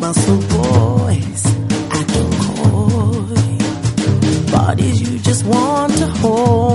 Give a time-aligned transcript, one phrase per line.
[0.00, 1.42] Muscle boys.
[4.52, 6.65] Bodies you just want to hold.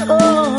[0.09, 0.57] Oh,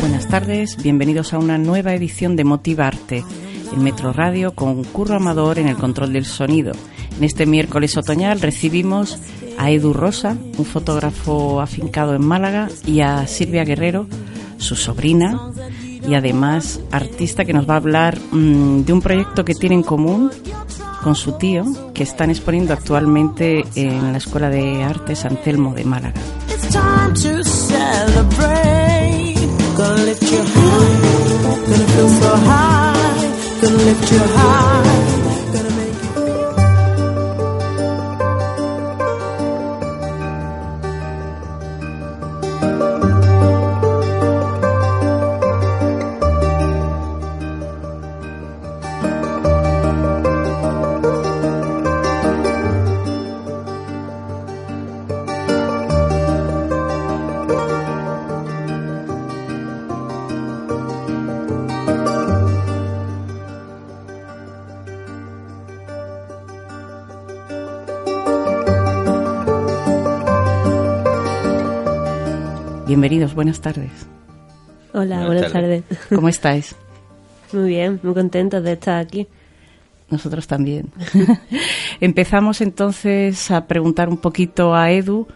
[0.00, 3.24] Buenas tardes, bienvenidos a una nueva edición de Motivarte
[3.72, 6.70] en Metro Radio con Curro Amador en el control del sonido.
[7.16, 9.18] En este miércoles otoñal recibimos
[9.58, 14.06] a Edu Rosa, un fotógrafo afincado en Málaga, y a Silvia Guerrero,
[14.56, 15.50] su sobrina,
[16.08, 19.82] y además artista que nos va a hablar mm, de un proyecto que tiene en
[19.82, 20.30] común
[21.02, 25.84] con su tío, que están exponiendo actualmente en la Escuela de Arte San Telmo de
[25.84, 26.20] Málaga.
[33.90, 34.87] It's
[73.38, 73.90] buenas tardes.
[74.92, 75.84] Hola, Buenas buenas, tardes.
[75.84, 76.06] tardes.
[76.12, 76.74] ¿Cómo estáis?
[77.52, 79.28] Muy bien, muy contentos de estar aquí.
[80.10, 80.90] Nosotros también.
[82.00, 85.28] Empezamos entonces a preguntar un poquito a Edu,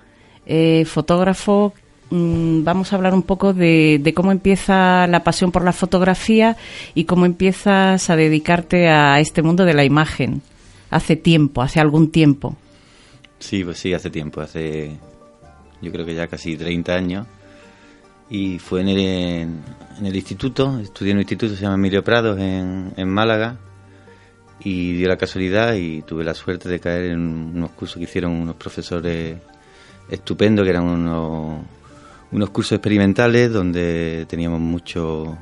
[0.47, 1.75] eh, fotógrafo.
[2.11, 6.57] mm, Vamos a hablar un poco de, de cómo empieza la pasión por la fotografía
[6.95, 10.43] y cómo empiezas a dedicarte a este mundo de la imagen.
[10.91, 12.57] Hace tiempo, hace algún tiempo.
[13.39, 14.99] Sí, pues sí, hace tiempo, hace
[15.81, 17.27] yo creo que ya casi 30 años.
[18.35, 22.39] Y fue en el, en el instituto, estudié en un instituto, se llama Emilio Prados,
[22.41, 23.59] en, Málaga.
[24.65, 28.33] Y dio la casualidad y tuve la suerte de caer en unos cursos que hicieron
[28.33, 29.37] unos profesores
[30.09, 31.63] estupendos, que eran unos,
[32.31, 35.37] unos cursos experimentales donde teníamos mucho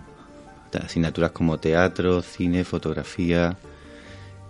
[0.72, 3.56] asignaturas como teatro, cine, fotografía,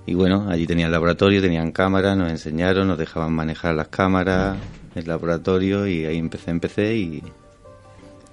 [0.06, 4.56] y bueno, allí tenían laboratorio, tenían cámaras, nos enseñaron, nos dejaban manejar las cámaras,
[4.94, 7.22] el laboratorio y ahí empecé, empecé y,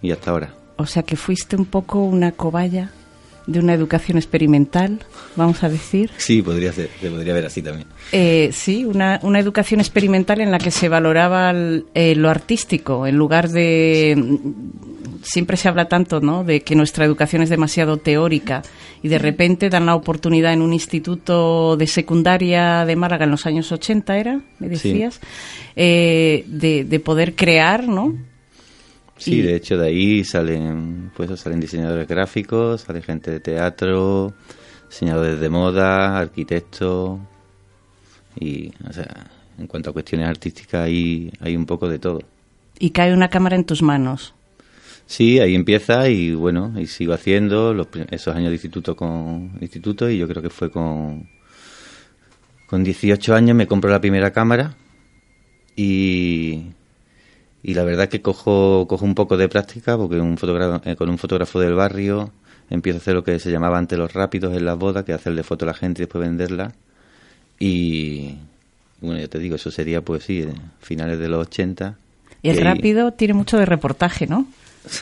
[0.01, 0.53] y hasta ahora.
[0.77, 2.91] O sea que fuiste un poco una cobaya
[3.47, 4.99] de una educación experimental,
[5.37, 6.11] vamos a decir.
[6.17, 7.87] Sí, podría ser, se podría ver así también.
[8.11, 13.07] Eh, sí, una, una educación experimental en la que se valoraba el- eh, lo artístico
[13.07, 14.37] en lugar de.
[15.23, 16.43] Siempre se habla tanto, ¿no?
[16.43, 18.61] De que nuestra educación es demasiado teórica
[19.01, 23.45] y de repente dan la oportunidad en un instituto de secundaria de Málaga en los
[23.45, 24.41] años 80, ¿era?
[24.59, 24.89] Me Sí.
[24.89, 25.19] decías,
[25.75, 28.13] eh, de, de poder crear, ¿no?
[29.17, 34.33] Sí, Y- de hecho de ahí salen, pues salen diseñadores gráficos, sale gente de teatro,
[34.89, 37.19] diseñadores de moda, arquitectos
[38.39, 39.27] y, o sea,
[39.57, 42.21] en cuanto a cuestiones artísticas hay, hay un poco de todo.
[42.79, 44.33] Y cae una cámara en tus manos.
[45.07, 50.09] Sí, ahí empieza y bueno, y sigo haciendo los, esos años de instituto con instituto
[50.09, 51.29] y yo creo que fue con
[52.67, 54.75] con 18 años me compro la primera cámara
[55.75, 56.63] y
[57.63, 61.09] y la verdad que cojo cojo un poco de práctica porque un fotógrafo, eh, con
[61.09, 62.31] un fotógrafo del barrio
[62.69, 65.19] empiezo a hacer lo que se llamaba antes los rápidos en las bodas, que es
[65.19, 66.73] hacerle foto a la gente y después venderla
[67.59, 68.35] y
[69.01, 71.95] bueno, ya te digo, eso sería pues sí, eh, finales de los 80.
[72.43, 74.47] El Y ahí- rápido tiene mucho de reportaje, ¿no?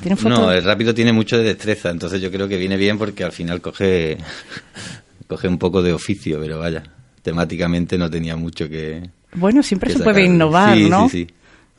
[0.02, 3.24] Tiene no, el rápido tiene mucho de destreza, entonces yo creo que viene bien porque
[3.24, 4.18] al final coge,
[5.28, 6.84] coge un poco de oficio, pero vaya.
[7.22, 9.10] temáticamente no tenía mucho que.
[9.34, 11.08] Bueno, siempre que se puede innovar, Sí, ¿no?
[11.10, 11.28] Sí,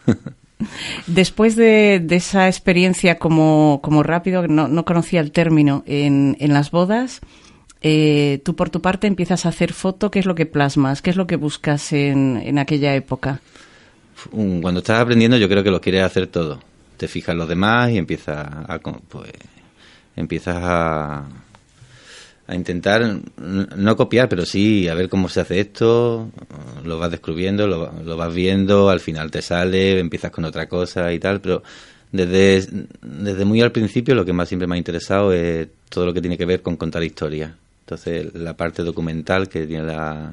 [0.07, 0.13] sí.
[1.07, 7.21] Después de, esa experiencia como, rápido, no, no conocía el término, en, las bodas,
[7.83, 11.03] eh, tú por tu parte empiezas a hacer foto, ¿qué es lo que plasmas?
[11.03, 13.41] ¿Qué es lo que buscas en, aquella época?
[14.31, 16.61] Cuando estás aprendiendo, yo creo que lo quieres hacer todo.
[16.97, 19.31] Te fijas en los demás y empiezas a, pues,
[20.17, 21.25] empiezas a,
[22.47, 26.31] a intentar no copiar, pero sí a ver cómo se hace esto.
[26.85, 31.13] Lo vas descubriendo, lo, lo vas viendo, al final te sale, empiezas con otra cosa
[31.13, 31.41] y tal.
[31.41, 31.63] Pero
[32.13, 36.15] desde, desde muy al principio, lo que más siempre me ha interesado es todo lo
[36.15, 37.53] que tiene que ver con contar historias.
[37.81, 40.33] Entonces, la parte documental que tiene la,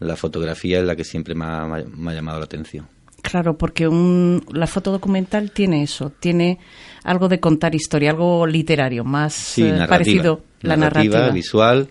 [0.00, 2.95] la fotografía es la que siempre me ha llamado la atención.
[3.28, 6.58] Claro, porque un, la foto documental tiene eso, tiene
[7.02, 9.88] algo de contar historia, algo literario, más Sí, eh, narrativa.
[9.88, 11.30] parecido la narrativa.
[11.30, 11.88] visual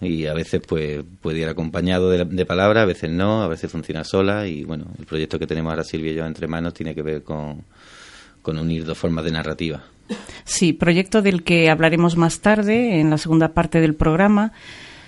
[0.00, 3.70] y a veces pues puede ir acompañado de, de palabras, a veces no, a veces
[3.70, 6.92] funciona sola y bueno, el proyecto que tenemos ahora Silvia y yo entre manos tiene
[6.92, 7.62] que ver con,
[8.42, 9.84] con unir dos formas de narrativa.
[10.44, 14.52] Sí, proyecto del que hablaremos más tarde en la segunda parte del programa,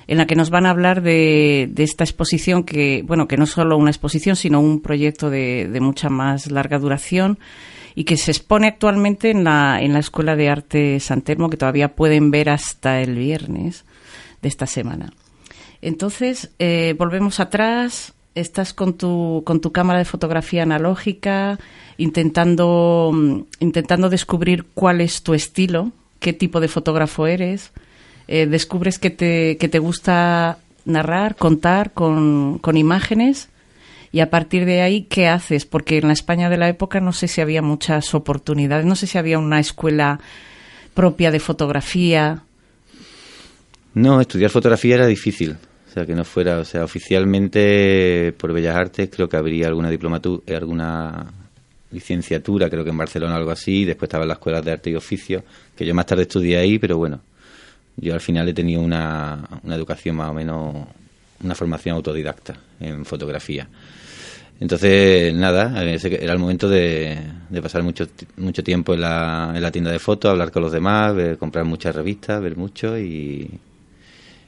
[0.08, 3.50] en la que nos van a hablar de, esta exposición que, bueno, que no es
[3.50, 7.38] solo una exposición, sino un proyecto de, mucha más larga duración
[7.94, 11.58] y que se expone actualmente en la, en la Escuela de Arte San Telmo, que
[11.58, 13.84] todavía pueden ver hasta el viernes
[14.40, 15.12] de esta semana.
[15.82, 18.14] Entonces, eh, volvemos atrás.
[18.34, 21.58] Estás con tu, con tu cámara de fotografía analógica,
[21.99, 27.72] intentando, mm, intentando descubrir cuál es tu estilo, qué tipo de fotógrafo eres.
[28.28, 33.48] Eh, descubres que te, que te gusta narrar, contar con, con imágenes
[34.12, 35.66] y a partir de ahí, ¿qué haces?
[35.66, 39.06] Porque en la España de la época no sé si había muchas oportunidades, no sé
[39.06, 40.20] si había una escuela
[40.94, 42.42] propia de fotografía.
[43.94, 45.56] No, estudiar fotografía era difícil.
[45.88, 49.90] O sea, que no fuera, o sea, oficialmente por Bellas Artes creo que habría alguna
[49.90, 51.32] diplomatura, alguna
[51.90, 54.94] licenciatura, creo que en Barcelona algo así, después estaba en la Escuela de Arte y
[54.94, 55.42] Oficio,
[55.75, 57.20] que yo más tarde estudié ahí, pero bueno,
[58.00, 60.87] yo al final he tenido una, una educación más o menos,
[61.43, 63.69] una formación autodidacta en fotografía.
[64.61, 67.17] Entonces, nada, era el momento de,
[67.62, 71.15] pasar mucho, mucho tiempo en la, en la tienda de fotos, hablar con los demás,
[71.39, 73.49] comprar muchas revistas, ver mucho y,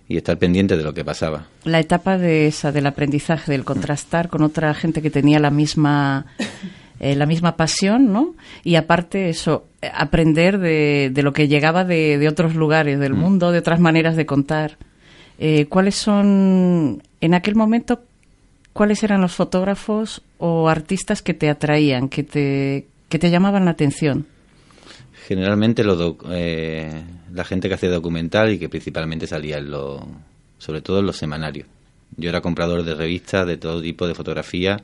[0.09, 1.47] y estar pendiente de lo que pasaba.
[1.63, 6.27] La etapa de esa del aprendizaje, del contrastar con otra gente que tenía la misma
[7.01, 8.35] eh, la misma pasión, ¿no?
[8.63, 13.51] Y aparte eso, aprender de, de lo que llegaba de, de otros lugares del mundo,
[13.51, 14.77] de otras maneras de contar.
[15.39, 18.03] Eh, ¿Cuáles son, en aquel momento,
[18.75, 23.71] cuáles eran los fotógrafos o artistas que te atraían, que te, que te llamaban la
[23.71, 24.27] atención?
[25.27, 27.03] Generalmente doc- eh,
[27.33, 30.03] la gente que hacía documental y que principalmente salía en los,
[30.59, 31.67] sobre todo en los semanarios.
[32.17, 34.83] Yo era comprador de revistas de todo tipo de fotografía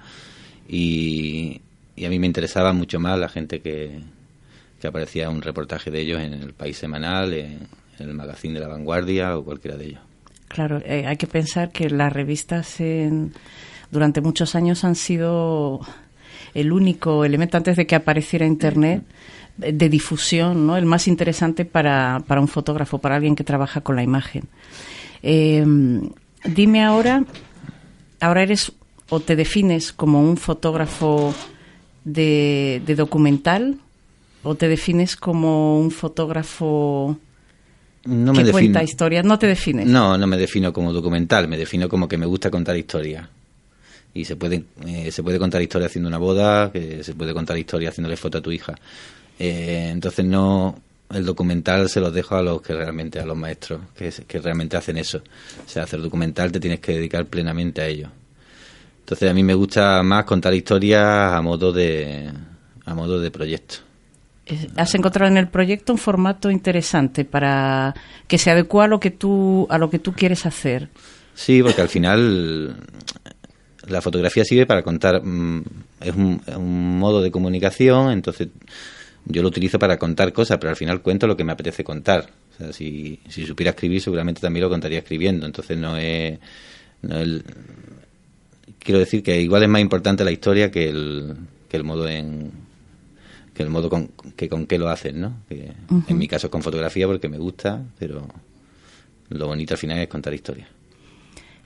[0.69, 1.61] y,
[1.97, 4.01] y a mí me interesaba mucho más la gente que,
[4.81, 7.67] que aparecía un reportaje de ellos en el País Semanal, en,
[7.99, 10.01] el Magazine de la Vanguardia o cualquiera de ellos.
[10.49, 13.33] Claro, eh, hay que pensar que las revistas en-
[13.91, 15.81] durante muchos años han sido
[16.55, 19.03] el único elemento antes de que apareciera Internet
[19.57, 20.77] de de difusión, ¿no?
[20.77, 24.43] El más interesante para, para un fotógrafo, para alguien que trabaja con la imagen.
[25.23, 25.65] Eh,
[26.45, 27.25] dime ahora,
[28.21, 28.73] ahora eres
[29.09, 31.35] o te defines como un fotógrafo
[32.07, 33.79] de, de documental
[34.45, 37.19] o te defines como un fotógrafo
[38.05, 39.25] No que cuenta historias.
[39.25, 39.87] No te defines.
[39.87, 43.29] No, no me defino como documental, me defino como que me gusta contar historias.
[44.15, 47.59] Y se puede, eh, se puede contar historia haciendo una boda, que se puede contar
[47.59, 48.75] historia haciéndole foto a tu hija.
[49.39, 50.81] Eh, entonces no,
[51.13, 54.77] el documental se los dejo a los que realmente, a los maestros, que, que realmente
[54.77, 55.19] hacen eso.
[55.19, 58.09] O sea, hacer documental te tienes que dedicar plenamente a ello.
[59.07, 62.29] Entonces a mí me gusta más contar historias a modo de,
[62.85, 63.77] a modo de proyecto.
[64.47, 67.95] Eh, Has encontrado en el proyecto un formato interesante para
[68.27, 70.89] que se adecua a lo que tú a lo que tú quieres hacer.
[71.37, 72.77] Sí, porque al final
[73.87, 75.63] la fotografía sirve para contar, mm,
[76.01, 78.49] es un, es un modo de comunicación, entonces
[79.25, 82.27] yo lo utilizo para contar cosas, pero al final cuento lo que me apetece contar.
[82.55, 86.41] O sea, si, si supiera escribir, seguramente también lo contaría escribiendo, entonces no es...
[87.03, 87.45] no es-
[88.87, 91.37] quiero decir que igual es más importante la historia que el,
[91.69, 92.53] que el modo en
[93.53, 95.33] que el modo con que con qué lo hacen, ¿no?
[95.49, 95.73] Que
[96.09, 98.29] En mi caso es con fotografía porque me gusta, pero
[99.31, 100.69] lo bonito al final es contar historias.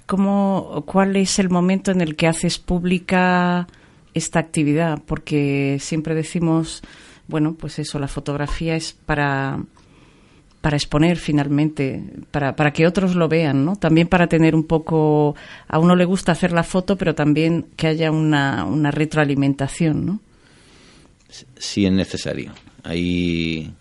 [0.06, 3.68] ¿Cómo, ¿Cuál es el momento en el que haces pública
[4.14, 5.02] esta actividad?
[5.04, 6.82] Porque siempre decimos,
[7.28, 9.60] bueno, pues eso, la fotografía es para
[10.60, 13.76] para exponer finalmente, para, para que otros lo vean, ¿no?
[13.76, 15.34] También para tener un poco,
[15.66, 20.20] a uno le gusta hacer la foto, pero también que haya una, una retroalimentación, ¿no?
[21.56, 22.52] Sí es necesario.
[22.82, 23.72] Hay,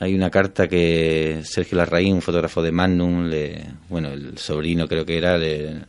[0.00, 5.04] hay una carta que Sergio Larraín, un fotógrafo de Magnum, le, bueno, el sobrino creo
[5.04, 5.82] que era, le,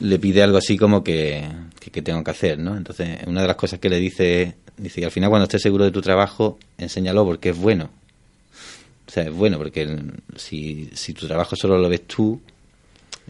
[0.00, 1.44] le pide algo así como que,
[1.92, 2.76] que, tengo que hacer, ¿no?
[2.76, 5.84] Entonces, una de las cosas que le dice, dice, y al final cuando estés seguro
[5.84, 7.90] de tu trabajo, enséñalo porque es bueno.
[9.06, 9.88] O sea, es bueno porque
[10.36, 12.40] si, si tu trabajo solo lo ves tú,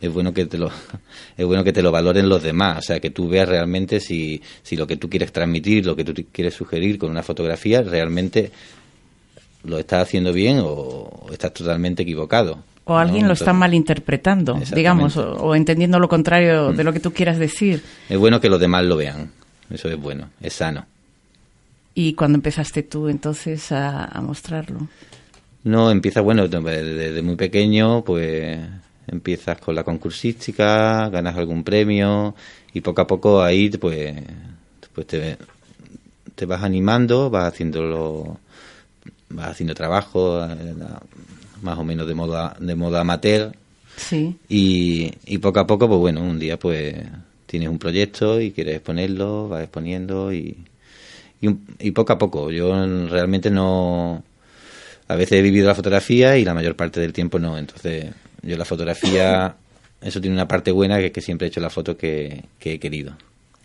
[0.00, 0.70] es bueno que te lo
[1.36, 4.40] es bueno que te lo valoren los demás, o sea, que tú veas realmente si,
[4.62, 8.50] si lo que tú quieres transmitir, lo que tú quieres sugerir con una fotografía realmente
[9.64, 12.58] lo estás haciendo bien o, estás totalmente equivocado.
[12.84, 17.36] O alguien lo está malinterpretando, digamos, o, entendiendo lo contrario de lo que tú quieras
[17.36, 17.82] decir.
[18.08, 19.32] Es bueno que los demás lo vean,
[19.70, 20.86] eso es bueno, es sano.
[21.94, 24.86] ¿Y cuándo empezaste tú entonces a, mostrarlo?
[25.66, 28.56] No, empieza, bueno, desde, muy pequeño, pues
[29.08, 32.36] empiezas con la concursística, ganas algún premio
[32.72, 34.14] y poco a poco ahí pues,
[34.94, 35.36] pues te,
[36.36, 38.38] te vas animando, vas haciéndolo
[39.28, 40.74] vas haciendo trabajo eh,
[41.62, 43.52] más o menos de moda de moda amateur
[43.96, 44.36] sí.
[44.48, 46.94] y, y poco a poco pues bueno un día pues
[47.46, 50.58] tienes un proyecto y quieres exponerlo vas exponiendo y,
[51.40, 52.72] y, poco a poco yo
[53.08, 54.22] realmente no
[55.08, 58.56] a veces he vivido la fotografía y la mayor parte del tiempo no entonces yo
[58.56, 59.56] la fotografía
[60.00, 62.74] eso tiene una parte buena que es que siempre he hecho la foto que, que
[62.74, 63.16] he querido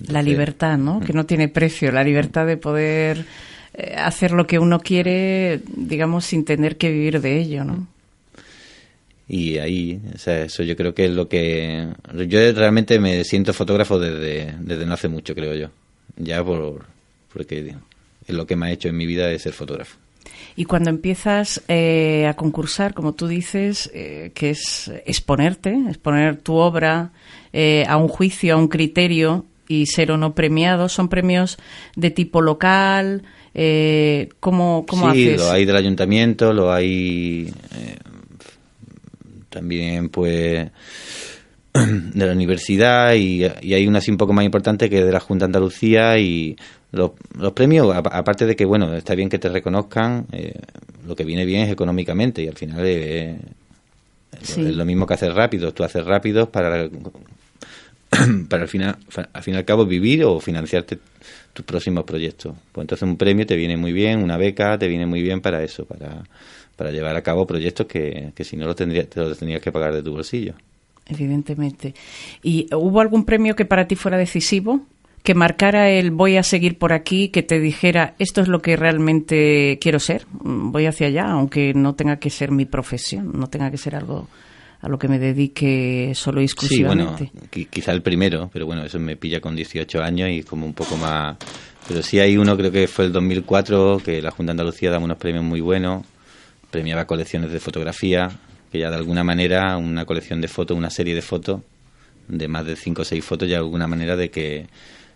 [0.08, 3.26] la libertad no que no tiene precio la libertad de poder
[3.74, 7.88] eh, hacer lo que uno quiere, digamos, sin tener que vivir de ello, ¿no?
[9.30, 11.88] Y ahí, o sea, eso yo creo que es lo que...
[12.28, 15.70] Yo realmente me siento fotógrafo desde, desde no hace mucho, creo yo.
[16.18, 16.86] Ya por,
[17.32, 17.76] porque
[18.28, 19.98] es lo que me ha hecho en mi vida de ser fotógrafo.
[20.56, 26.56] Y cuando empiezas eh, a concursar, como tú dices, eh, que es exponerte, exponer tu
[26.56, 27.12] obra
[27.88, 31.58] a un juicio, a un criterio y ser o no premiado, son premios
[31.96, 37.98] de tipo local, eh, ¿Cómo, cómo sí, lo hay del ayuntamiento, lo hay eh,
[39.50, 40.70] también, pues,
[42.14, 45.20] de la universidad y, hay una así un poco más importante que es de la
[45.20, 46.56] Junta de Andalucía y
[46.92, 47.12] los,
[47.54, 50.60] premios, aparte de que, bueno, está bien que te reconozcan, eh,
[51.08, 53.38] lo que viene bien es económicamente y al final es,
[54.42, 55.74] es lo mismo que hacer rápido.
[55.74, 56.90] Tú haces rápido para,
[58.50, 58.98] para al final,
[59.32, 61.00] al fin y al cabo vivir o financiarte
[61.54, 62.54] tus próximos proyectos.
[62.72, 65.64] Pues entonces un premio te viene muy bien, una beca te viene muy bien para
[65.64, 66.24] eso, para,
[66.76, 69.72] para llevar a cabo proyectos que, que si no lo tendrías, te los tendrías que
[69.72, 70.54] pagar de tu bolsillo.
[71.08, 71.94] Evidentemente.
[72.44, 74.82] ¿Y hubo algún premio que para ti fuera decisivo?
[75.24, 78.76] que marcara el voy a seguir por aquí, que te dijera esto es lo que
[78.76, 83.70] realmente quiero ser, voy hacia allá, aunque no tenga que ser mi profesión, no tenga
[83.70, 84.28] que ser algo
[84.82, 87.26] a lo que me dedique solo y exclusivamente.
[87.26, 90.66] Sí, bueno, quizá el primero, pero bueno, eso me pilla con 18 años y como
[90.66, 91.38] un poco más...
[91.88, 95.04] Pero sí hay uno, creo que fue el 2004, que la Junta de Andalucía daba
[95.04, 96.06] unos premios muy buenos,
[96.72, 98.32] premiaba colecciones de fotografía,
[98.72, 101.62] que ya de alguna manera una colección de fotos, una serie de fotos,
[102.28, 104.68] de más de 5 o 6 fotos, ya de alguna manera de que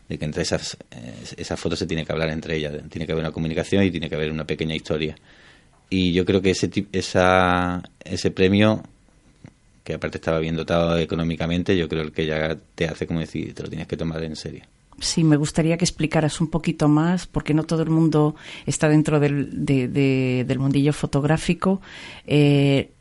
[0.08, 3.12] de que entre esas, eh, esas fotos se tiene que hablar entre ellas, tiene que
[3.12, 5.16] haber una comunicación y tiene que haber una pequeña historia.
[5.90, 8.84] Y yo creo que ese, esa, ese premio
[9.84, 13.64] que aparte estaba bien dotado económicamente, yo creo que ya te hace como decir, te
[13.64, 14.64] lo tienes que tomar en serio.
[15.00, 18.36] Sí, me gustaría que explicaras un poquito más, porque no todo el mundo
[18.66, 21.82] está dentro del, del mundillo fotográfico.
[22.26, 22.92] Eh,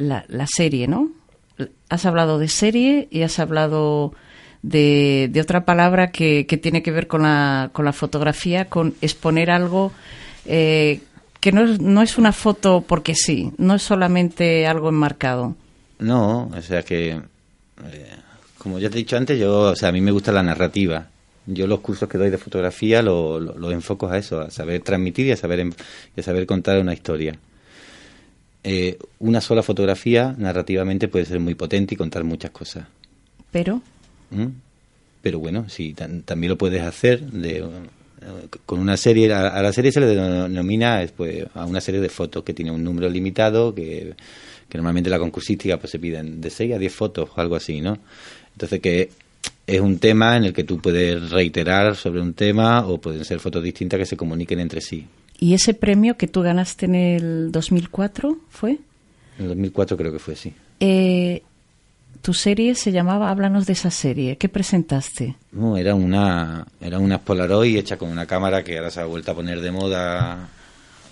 [0.00, 1.10] la, serie, ¿no?
[1.88, 4.12] Has hablado de serie y has hablado
[4.62, 8.94] de, de otra palabra que, que, tiene que ver con la, con la fotografía, con
[9.00, 9.92] exponer algo
[10.46, 11.00] eh,
[11.40, 15.56] que no es, no es una foto porque sí, no es solamente algo enmarcado.
[15.98, 18.16] No, o sea que, eh,
[18.58, 21.08] como ya te he dicho antes, yo, o sea, a mí me gusta la narrativa.
[21.46, 25.26] Yo los cursos que doy de fotografía los lo, enfoco a eso, a saber transmitir
[25.26, 25.66] y a saber,
[26.16, 27.38] y a saber contar una historia.
[28.62, 32.86] Eh, una sola fotografía narrativamente puede ser muy potente y contar muchas cosas.
[33.50, 33.82] Pero.
[34.30, 34.46] ¿Mm?
[35.22, 37.64] Pero bueno, sí, también lo puedes hacer de,
[38.64, 39.32] con una serie.
[39.32, 42.82] A, la serie se le denomina pues, a una serie de fotos que tiene un
[42.82, 44.14] número limitado, que
[44.70, 47.80] que normalmente la concursística pues se piden de 6 a 10 fotos o algo así,
[47.80, 47.98] ¿no?
[48.52, 49.10] Entonces que
[49.66, 53.40] es un tema en el que tú puedes reiterar sobre un tema o pueden ser
[53.40, 55.06] fotos distintas que se comuniquen entre sí.
[55.40, 58.72] ¿Y ese premio que tú ganaste en el 2004 fue?
[59.38, 60.52] En el 2004 creo que fue, sí.
[60.80, 61.42] Eh,
[62.20, 64.36] tu serie se llamaba Háblanos de esa serie.
[64.36, 65.36] ¿Qué presentaste?
[65.52, 69.32] No, era una, era una Polaroid hecha con una cámara que ahora se ha vuelto
[69.32, 70.50] a poner de moda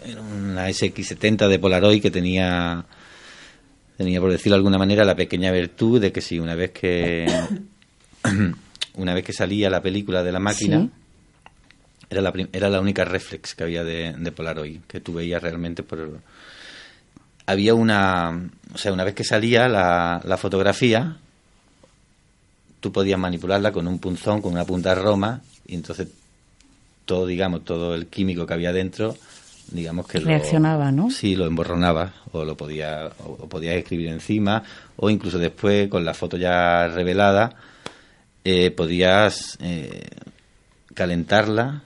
[0.04, 2.84] era una SX70 de Polaroid que tenía,
[3.96, 7.26] tenía, por decirlo de alguna manera, la pequeña virtud de que si una vez que
[8.94, 10.90] una vez que salía la película de la máquina, Sí.
[12.10, 15.82] Era, la, era la única reflex que había de, de Polaroid, que tú veías realmente
[15.82, 16.20] por...
[17.46, 18.48] Había una...
[18.74, 21.16] O sea, una vez que salía la, la fotografía,
[22.80, 26.08] tú podías manipularla con un punzón, con una punta roma, y entonces
[27.04, 29.16] todo, digamos, todo el químico que había dentro,
[29.70, 31.10] digamos que lo- Reaccionaba, ¿no?
[31.10, 34.62] Sí, lo emborronaba, o lo podía, o, o podías escribir encima,
[34.96, 37.54] o incluso después, con la foto ya revelada,
[38.44, 40.06] eh, podías eh,
[40.94, 41.82] calentarla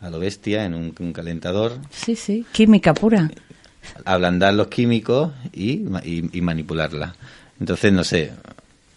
[0.00, 2.44] a lo bestia en un, un calentador, Sí, sí.
[2.52, 3.30] Química pura.
[4.04, 7.14] ablandar los químicos y, y- y manipularla.
[7.60, 8.32] Entonces, no sé,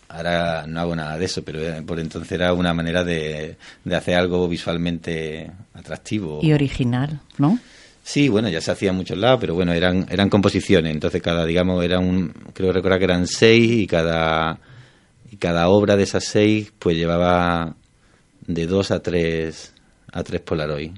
[0.10, 3.96] ahora no hago nada de eso, pero eh, por entonces era una manera de, de
[3.96, 6.40] hacer algo visualmente atractivo.
[6.42, 7.60] Y original, ¿no?
[8.04, 11.46] Sí, bueno, ya se hacía en muchos lados, pero bueno, eran, eran composiciones, entonces cada,
[11.46, 14.60] digamos, era un, creo recordar que eran seis y cada,
[15.30, 17.76] y cada obra de esas seis pues llevaba
[18.46, 19.74] de dos a tres,
[20.12, 20.92] a tres Polaroid,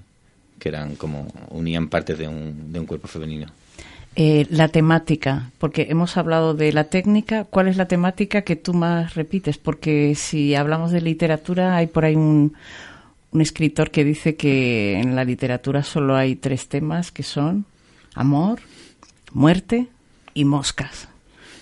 [0.59, 3.47] que eran como, unían partes de un, de un cuerpo femenino.
[4.15, 8.73] Eh, la temática, porque hemos hablado de la técnica, ¿cuál es la temática que tú
[8.73, 9.57] más repites?
[9.57, 12.53] Porque si hablamos de literatura, hay por ahí un,
[13.31, 17.65] un escritor que dice que en la literatura solo hay tres temas que son
[18.15, 18.59] amor,
[19.31, 19.87] muerte
[20.33, 21.07] y moscas.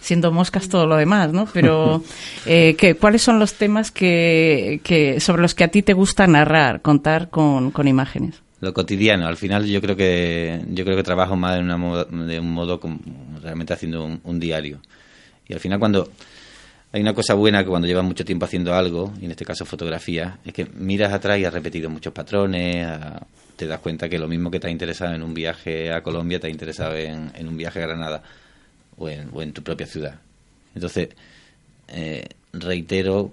[0.08, 1.48] Siendo moscas todo lo demás, ¿no?
[1.54, 2.02] Pero,
[2.46, 6.26] eh, ¿qué- ¿cuáles son los temas que, que, sobre los que a ti te gusta
[6.28, 8.42] narrar, contar con, con imágenes?
[8.62, 12.06] Lo cotidiano, al final yo creo que yo creo que trabajo más de, una modo-
[12.06, 13.00] de un modo como
[13.44, 14.80] realmente haciendo un, un diario.
[15.48, 16.10] Y al final cuando
[16.94, 19.66] hay una cosa buena que cuando llevas mucho tiempo haciendo algo, y en este caso
[19.66, 23.22] fotografía, es que miras atrás y has repetido muchos patrones, ah,
[23.58, 26.40] te das cuenta que lo mismo que te ha interesado en un viaje a Colombia
[26.40, 28.24] te ha interesado en, en un viaje a Granada
[28.98, 30.16] o en, o en tu propia ciudad.
[30.76, 31.10] Entonces,
[31.88, 33.32] eh, reitero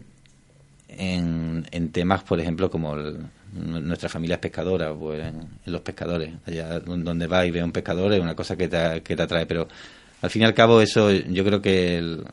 [0.88, 3.18] en, temas, por ejemplo, como el-
[3.53, 7.62] nu- nuestra familia es pescadora, pues en, los pescadores, allá don- donde vas y ves
[7.64, 9.66] un pescador es una cosa que te, que te atrae, pero
[10.22, 12.24] al fin y al cabo eso yo creo que el-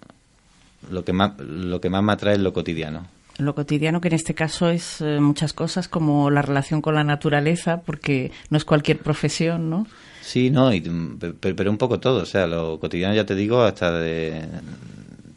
[0.90, 3.08] lo que más lo que más me atrae es lo cotidiano.
[3.38, 7.04] Lo cotidiano, que en este caso es eh, muchas cosas, como la relación con la
[7.04, 9.88] naturaleza, porque no es cualquier profesión, ¿no?
[10.22, 13.26] Sí, no, y, mm, pe- pe- pero un poco todo, o sea, lo cotidiano ya
[13.26, 14.42] te digo, hasta de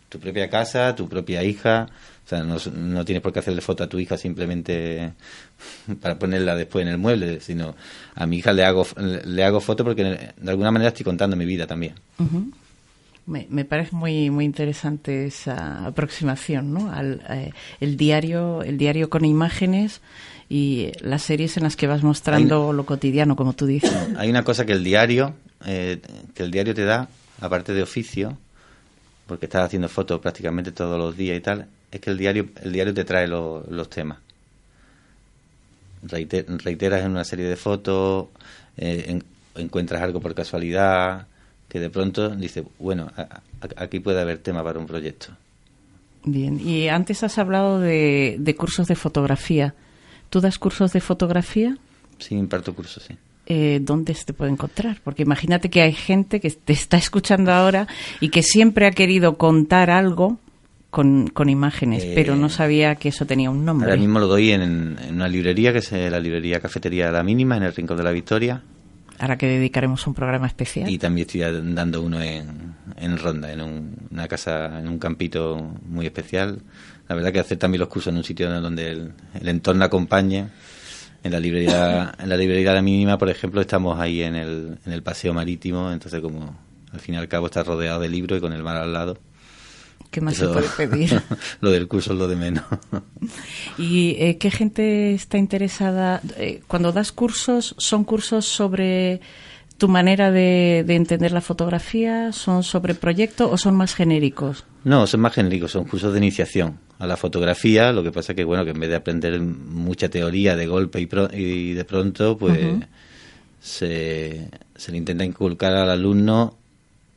[0.08, 1.88] tu propia casa, tu propia hija,
[2.24, 5.12] o sea, no, tienes por qué hacerle foto a tu hija simplemente
[6.00, 7.74] para ponerla después en el mueble, sino
[8.14, 10.04] a mi hija le hago le hago foto porque
[10.36, 11.94] de alguna manera estoy contando mi vida también.
[13.26, 16.92] Me, me parece muy muy interesante esa aproximación, ¿no?
[16.92, 20.02] Al eh, el diario el diario con imágenes
[20.48, 23.92] y las series en las que vas mostrando lo cotidiano, como tú dices.
[24.16, 25.35] Hay una cosa que el diario
[25.66, 26.00] eh,
[26.35, 27.09] que el diario te da,
[27.40, 28.37] aparte de oficio,
[29.26, 32.72] porque estás haciendo fotos prácticamente todos los días y tal, es que el diario el
[32.72, 34.18] diario te trae lo- los temas.
[36.07, 38.26] Reite- reiteras en una serie de fotos,
[38.76, 39.24] eh, en-
[39.57, 41.26] encuentras algo por casualidad,
[41.68, 43.40] que de pronto dices, bueno, a- a-
[43.76, 45.28] aquí puede haber tema para un proyecto.
[46.24, 46.61] Bien.
[46.61, 49.74] Y antes has hablado de, de cursos de fotografía.
[50.34, 51.78] ¿Tú das cursos de fotografía?
[52.18, 53.14] Sí, imparto cursos, sí.
[53.46, 54.98] eh, dónde se te puede encontrar.
[55.04, 57.86] Porque imagínate que hay gente que te está escuchando ahora
[58.18, 60.40] y que siempre ha querido contar algo
[60.90, 63.90] con, con imágenes, Eh, pero no sabía que eso tenía un nombre.
[63.90, 64.62] Ahora mismo lo doy en,
[64.98, 68.10] en una librería, que es la librería Cafetería La Mínima, en el Rincón de la
[68.10, 68.60] Victoria.
[69.20, 70.90] Ahora que dedicaremos un programa especial.
[70.90, 71.42] Y también estoy
[71.72, 76.58] dando uno en, en Ronda, en un- una casa, en un campito muy especial.
[77.08, 80.48] La verdad que hacer también los cursos en un sitio donde el, el entorno acompañe.
[81.22, 84.92] En la librería, en la librería La Mínima, por ejemplo, estamos ahí en el, en
[84.92, 86.56] el paseo marítimo, entonces como
[86.92, 89.18] al fin y al cabo está rodeado de libros y con el mar al lado.
[90.10, 91.22] ¿Qué más Eso- se puede pedir?
[91.60, 92.64] lo del curso es lo de menos.
[93.78, 96.20] ¿Y eh, qué gente está interesada?
[96.36, 99.20] eh, cuando das cursos, ¿son cursos sobre
[99.78, 102.32] tu manera de, de entender la fotografía?
[102.32, 104.64] ¿Son sobre proyecto o son más genéricos?
[104.84, 107.92] No, son más genéricos, son cursos de iniciación a la fotografía.
[107.92, 111.06] Lo que pasa que, bueno, que en vez de aprender mucha teoría de golpe y,
[111.06, 112.76] pro- y de pronto, pues
[113.60, 116.54] se, se le intenta inculcar al alumno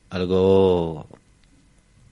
[0.10, 1.08] algo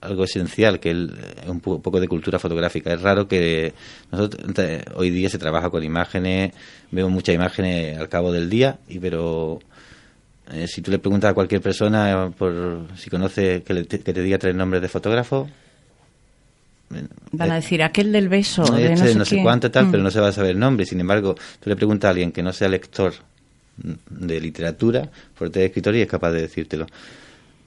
[0.02, 2.92] algo esencial, que es un po- poco de cultura fotográfica.
[2.92, 3.72] Es raro que
[4.12, 4.46] nosotros
[4.94, 6.52] hoy día se trabaja con imágenes,
[6.92, 9.58] vemos muchas imágenes al cabo del día, y pero
[10.52, 14.22] eh, si tú le preguntas a cualquier persona por si conoce que, le- que te
[14.22, 15.48] diga tres nombres de fotógrafos,
[17.32, 19.42] Van a decir, aquel del beso, no, de este, no sé, no sé quién".
[19.42, 19.90] cuánto tal, Mm.
[19.90, 20.86] pero no se va a saber el nombre.
[20.86, 23.12] Sin embargo, tú le preguntas a alguien que no sea lector
[24.08, 26.86] de literatura, fuerte de escritor y es capaz de decírtelo.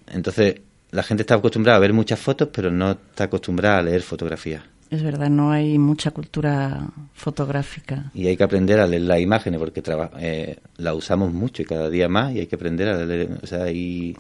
[0.07, 0.55] Entonces,
[0.91, 4.63] la gente está acostumbrada a ver muchas fotos, pero no está acostumbrada a leer fotografías.
[4.91, 8.11] Es verdad, no hay mucha cultura fotográfica.
[8.15, 9.83] Y hay que aprender a leer las imágenes porque
[10.19, 13.37] eh, la usamos mucho y cada día más y hay que aprender a leer.
[13.43, 14.15] O sea, y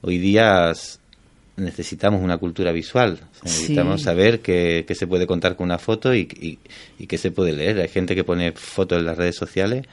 [0.00, 0.72] hoy día
[1.56, 3.18] necesitamos una cultura visual.
[3.44, 6.58] necesitamos saber qué, se puede contar con una foto y,
[6.98, 7.78] y, qué se puede leer.
[7.78, 9.84] Hay gente que pone fotos en las redes sociales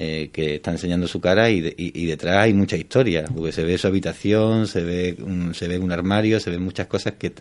[0.00, 3.76] eh, que está enseñando su cara y, y, detrás hay mucha historia, porque se ve
[3.78, 7.32] su habitación, se ve un, se ve un armario, se ven muchas cosas que,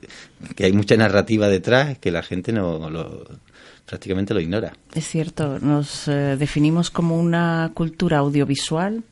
[0.56, 3.28] que hay mucha narrativa detrás que la gente no lo,
[3.86, 4.74] prácticamente lo ignora.
[4.96, 9.04] Es cierto, nos eh, definimos como una cultura audiovisual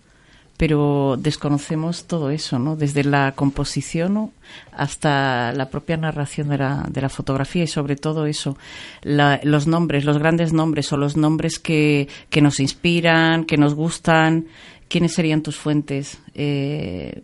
[0.57, 2.75] pero desconocemos todo eso, ¿no?
[2.75, 4.31] Desde la composición
[4.71, 8.57] hasta la propia narración de la, de la fotografía y sobre todo eso,
[9.03, 14.45] los nombres, los grandes nombres o los nombres que, que nos inspiran, que nos gustan.
[14.87, 16.19] ¿Quiénes serían tus fuentes?
[16.35, 17.23] Eh,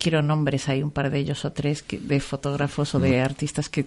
[0.00, 3.86] quiero nombres, hay un par de ellos o tres de fotógrafos o de artistas que,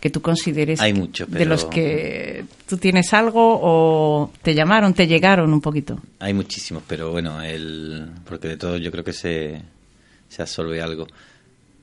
[0.00, 5.06] que tú consideres hay mucho, de los que tú tienes algo o te llamaron, te
[5.06, 6.00] llegaron un poquito.
[6.20, 9.60] Hay muchísimos, pero bueno, el, porque de todo yo creo que se,
[10.28, 11.06] se absorbe algo.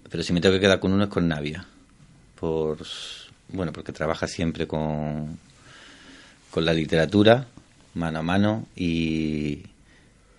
[0.10, 1.66] Pero si me tengo que quedar con uno es con Navia,
[2.40, 2.78] por
[3.50, 5.40] bueno, porque trabaja siempre con,
[6.52, 7.48] con la literatura
[7.96, 9.64] mano a mano y,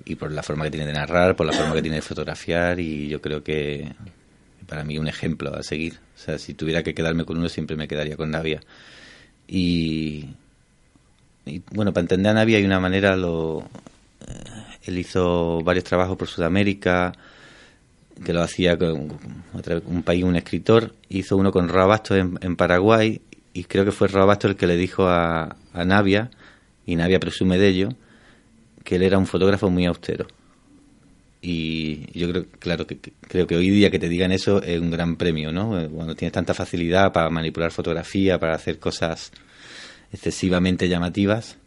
[0.05, 2.79] y por la forma que tiene de narrar, por la forma que tiene de fotografiar
[2.81, 3.93] y yo creo que
[4.67, 5.99] para mí un ejemplo a seguir.
[6.15, 8.61] O sea, si tuviera que quedarme con uno siempre me quedaría con Navia.
[9.47, 10.27] Y,
[11.73, 13.61] bueno, para entender a Navia hay una manera, lo,
[14.27, 14.35] eh,
[14.85, 17.13] él hizo varios trabajos por Sudamérica,
[18.25, 19.19] que lo hacía con
[19.87, 23.21] un país, un escritor, hizo uno con Rabasto en, Paraguay
[23.53, 26.31] y creo que fue Rabasto el que le dijo a, a Navia,
[26.87, 27.89] y Navia presume de ello,
[28.85, 30.27] que él era un fotógrafo muy austero.
[31.41, 34.91] Y yo creo, claro, que, creo que hoy día que te digan eso es un
[34.91, 35.89] gran premio, ¿no?
[35.91, 39.31] Cuando tienes tanta facilidad para manipular fotografía, para hacer cosas
[40.13, 41.59] excesivamente llamativas,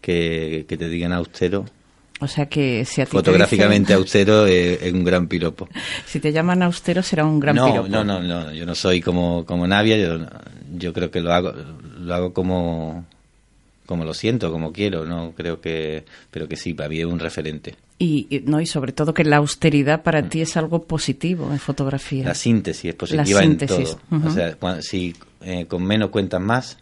[0.00, 1.66] que, te digan austero.
[2.20, 5.68] O sea que si a ti Fotográficamente austero es, un gran piropo.
[6.06, 7.88] Si te llaman austero será un gran piropo.
[7.88, 10.26] No, no, no, yo no soy como, como Navia, yo,
[10.76, 11.52] yo creo que lo hago,
[11.98, 13.04] lo hago como,
[13.86, 17.18] como lo siento, como quiero, no creo que, pero que sí, para mí es un
[17.18, 17.74] referente.
[17.98, 20.28] Y, no y sobre todo que la austeridad para mm.
[20.28, 22.24] ti es algo positivo en fotografía.
[22.24, 23.98] La síntesis es positiva en todo.
[24.10, 26.78] O sea, si eh, con menos cuentas más,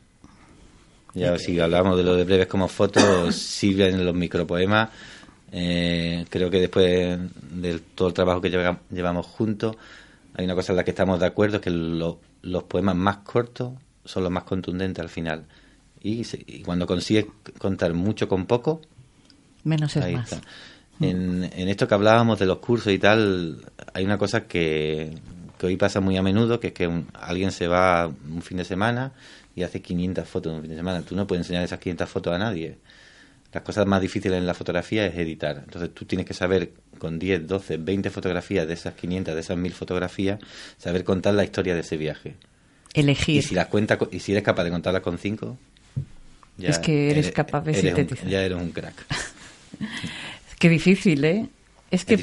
[1.15, 4.91] ya si hablamos de lo de breves como fotos, sirven los micropoemas.
[5.55, 7.19] Eh, creo que después
[7.51, 9.77] de todo el trabajo que llevamos juntos,
[10.35, 13.73] hay una cosa en la que estamos de acuerdo, es que los poemas más cortos
[14.05, 15.45] son los más contundentes al final
[16.03, 17.27] y, cuando consigues
[17.59, 18.81] contar mucho con poco,
[19.65, 20.41] menos es más.
[21.01, 25.15] En, en, esto que hablábamos de los cursos y tal, hay una cosa que,
[25.63, 28.65] que hoy pasa muy a menudo, que es que alguien se va un fin de
[28.65, 29.13] semana
[29.55, 31.03] y hace 500 fotos en un fin de semana.
[31.03, 32.79] Tú no puedes enseñar esas 500 fotos a nadie.
[33.53, 35.63] Las cosas más difíciles en la fotografía es editar.
[35.65, 39.57] Entonces tú tienes que saber con 10, 12, 20 fotografías de esas 500, de esas
[39.57, 40.41] 1000 fotografías,
[40.79, 42.35] saber contar la historia de ese viaje.
[42.95, 43.37] Elegir.
[43.37, 45.59] Y si las cuenta, y si eres capaz de contarlas con 5,
[46.59, 48.29] es que eres, capaz de sintetizar.
[48.29, 49.07] ya eres un crack.
[50.59, 51.49] Qué difícil, ¿eh?
[51.93, 52.17] Es que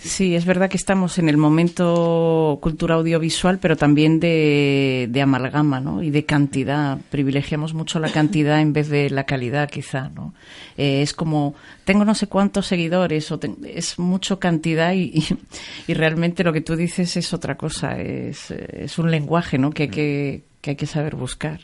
[0.00, 5.80] sí, es verdad que estamos en el momento cultura audiovisual, pero también de, de, amalgama,
[5.80, 6.02] ¿no?
[6.02, 6.96] Y de cantidad.
[7.10, 10.32] Privilegiamos mucho la cantidad en vez de la calidad, quizá, ¿no?
[10.78, 15.22] Eh, es como tengo no sé cuántos seguidores o es mucho cantidad y,
[15.86, 18.00] y, realmente lo que tú dices es otra cosa.
[18.00, 19.72] Es, es un lenguaje, ¿no?
[19.72, 21.60] Que que, que hay que saber buscar.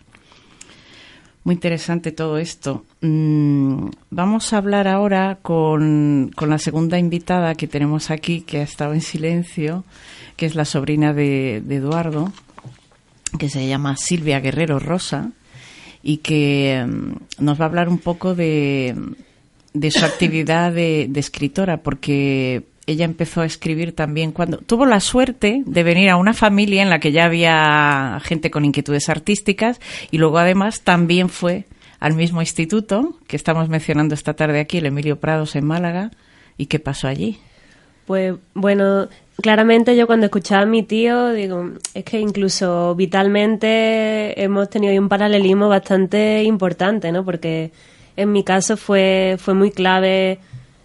[1.45, 2.85] Muy interesante todo esto.
[3.01, 8.95] Mm, vamos a hablar ahora con, la segunda invitada que tenemos aquí, que ha estado
[8.95, 9.85] en silencio,
[10.37, 12.33] que es la sobrina de, Eduardo,
[13.39, 15.33] que se llama Silvia Guerrero Rosa,
[16.03, 18.95] y que mm, nos va a hablar un poco de,
[19.75, 25.63] de su actividad de escritora, porque ella empezó a escribir también cuando tuvo la suerte
[25.65, 30.19] de venir a una familia en la que ya había gente con inquietudes artísticas y
[30.19, 31.67] luego además también fue
[32.01, 36.11] al mismo instituto que estamos mencionando esta tarde aquí, el Emilio Prados en Málaga.
[36.59, 37.39] ¿Y qué pasó allí?
[38.07, 39.09] Pues bueno,
[39.41, 45.09] claramente yo cuando escuchaba a mi tío, digo, es que incluso vitalmente hemos tenido un
[45.09, 47.25] paralelismo bastante importante, ¿no?
[47.25, 47.71] Porque
[48.17, 50.41] en mi caso fue, fue muy clave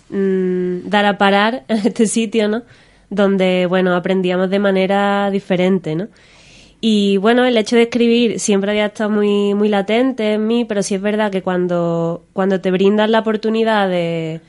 [0.10, 2.64] Mm, dar a parar en este sitio, ¿no?
[3.10, 6.08] Donde, bueno, aprendíamos de manera diferente, ¿no?
[6.82, 10.84] Y bueno, el hecho de escribir siempre había estado muy, muy latente en mí, pero
[10.84, 14.42] sí es verdad que cuando, cuando te brindas la oportunidad de,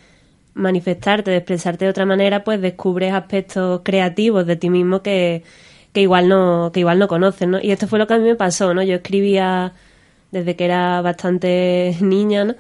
[0.59, 5.45] manifestarte, de expresarte de otra manera, pues descubres aspectos creativos de ti mismo que,
[5.93, 7.61] que igual no que igual no conoces, ¿no?
[7.61, 8.83] Y esto fue lo que a mí me pasó, ¿no?
[8.83, 9.73] Yo escribía
[10.33, 12.55] desde que era bastante niña, ¿no?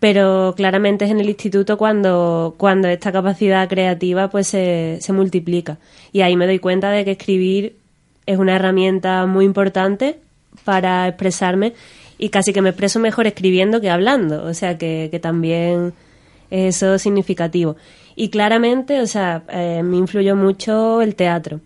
[0.00, 5.78] Pero claramente es en el instituto cuando, cuando esta capacidad creativa pues se, multiplica.
[6.12, 7.76] Y ahí me doy cuenta de que escribir
[8.26, 10.18] es una herramienta muy importante
[10.64, 11.72] para expresarme
[12.18, 14.44] y casi que me expreso mejor escribiendo que hablando.
[14.44, 15.92] O sea que, que también
[16.50, 17.76] es eso significativo.
[18.14, 21.60] Y claramente, o sea, eh, me influyó mucho el teatro.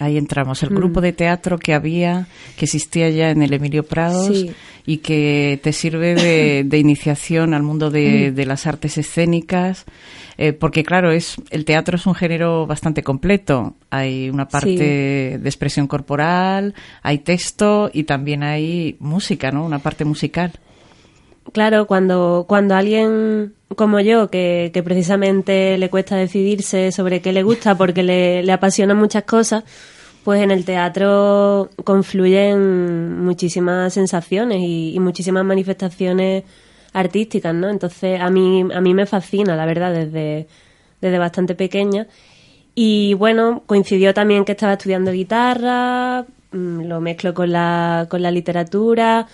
[0.00, 4.26] Ahí entramos, el grupo de teatro que había, que existía ya en el Emilio Prados
[4.36, 4.52] Sí.
[4.86, 9.84] y que te sirve de, de iniciación al mundo de, de las artes escénicas,
[10.36, 13.74] eh, porque claro, es el teatro es un género bastante completo.
[13.90, 19.64] Hay una parte de expresión corporal, hay texto y también hay música, ¿no?
[19.64, 20.52] Una parte musical.
[21.52, 27.42] Claro, cuando, cuando alguien como yo, que, que precisamente le cuesta decidirse sobre qué le
[27.42, 29.64] gusta porque le, le apasionan muchas cosas,
[30.24, 36.44] pues en el teatro confluyen muchísimas sensaciones y, y muchísimas manifestaciones
[36.92, 37.68] artísticas, ¿no?
[37.68, 40.48] Entonces a mí, a mí me fascina, la verdad, desde,
[41.00, 42.06] desde bastante pequeña.
[42.74, 48.30] Y bueno, coincidió también que estaba estudiando guitarra, mm, lo mezclo con la, con la
[48.30, 49.26] literatura,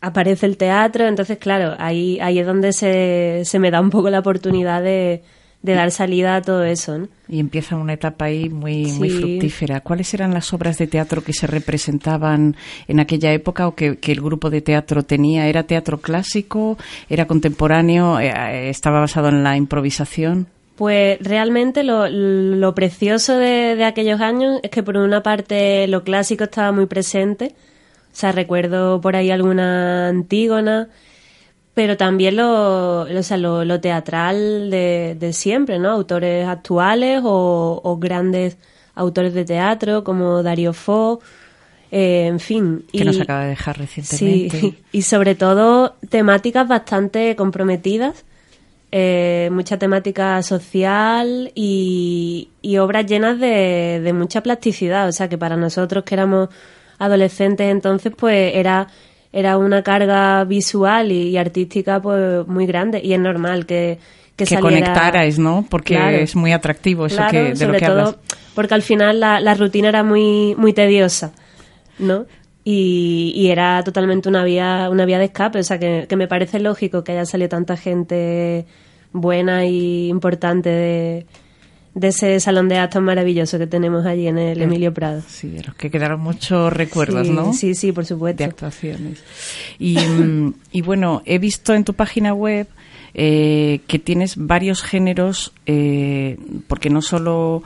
[0.00, 4.10] aparece el teatro, entonces claro, ahí, ahí es donde se, se me da un poco
[4.10, 5.22] la oportunidad de,
[5.62, 6.98] de dar salida a todo eso.
[6.98, 7.08] ¿no?
[7.28, 9.80] Y empieza una etapa ahí muy, muy fructífera.
[9.80, 12.56] ¿Cuáles eran las obras de teatro que se representaban
[12.88, 15.46] en aquella época o que, que el grupo de teatro tenía?
[15.48, 16.78] ¿Era teatro clásico?
[17.08, 18.18] ¿Era contemporáneo?
[18.20, 20.46] Eh, eh, ¿Estaba basado en la improvisación?
[20.76, 26.04] Pues realmente lo, lo precioso de, de aquellos años es que por una parte lo
[26.04, 27.54] clásico estaba muy presente,
[28.12, 30.88] o sea, recuerdo por ahí alguna Antígona,
[31.74, 35.90] pero también lo, lo- o sea, lo, lo teatral de, de siempre, ¿no?
[35.90, 38.56] Autores actuales o, o grandes
[38.94, 41.20] autores de teatro como Dario Fo,
[41.92, 42.84] eh, en fin.
[42.92, 44.60] Que y- nos acaba de dejar recientemente.
[44.60, 48.24] Sí, y sobre todo temáticas bastante comprometidas,
[48.92, 55.08] eh, mucha temática social y, y obras llenas de, de mucha plasticidad.
[55.08, 56.48] O sea que para nosotros que éramos
[57.00, 58.86] adolescentes entonces, pues era,
[59.32, 63.98] era una carga visual y, y artística pues muy grande y es normal que,
[64.36, 65.66] que, Que, saliera- conectarais, ¿no?
[65.68, 66.16] Porque Claro.
[66.16, 68.16] es muy atractivo eso Claro, que, de lo que todo hablas.
[68.54, 71.32] porque al final la, la rutina era muy, muy tediosa,
[71.98, 72.26] ¿no?
[72.62, 76.28] Y, y era totalmente una vía, una vía de escape, o sea que, que me
[76.28, 78.66] parece lógico que haya salido tanta gente
[79.12, 81.26] buena y importante de,
[81.94, 85.22] de ese salón de actos maravilloso que tenemos allí en el Emilio Prado.
[85.28, 87.52] Sí, de los que quedaron muchos recuerdos, sí, ¿no?
[87.52, 88.44] Sí, sí, por de supuesto.
[88.44, 89.22] actuaciones.
[89.78, 92.68] Y, mm, y bueno, he visto en tu página web
[93.14, 97.64] eh, que tienes varios géneros, eh, porque no solo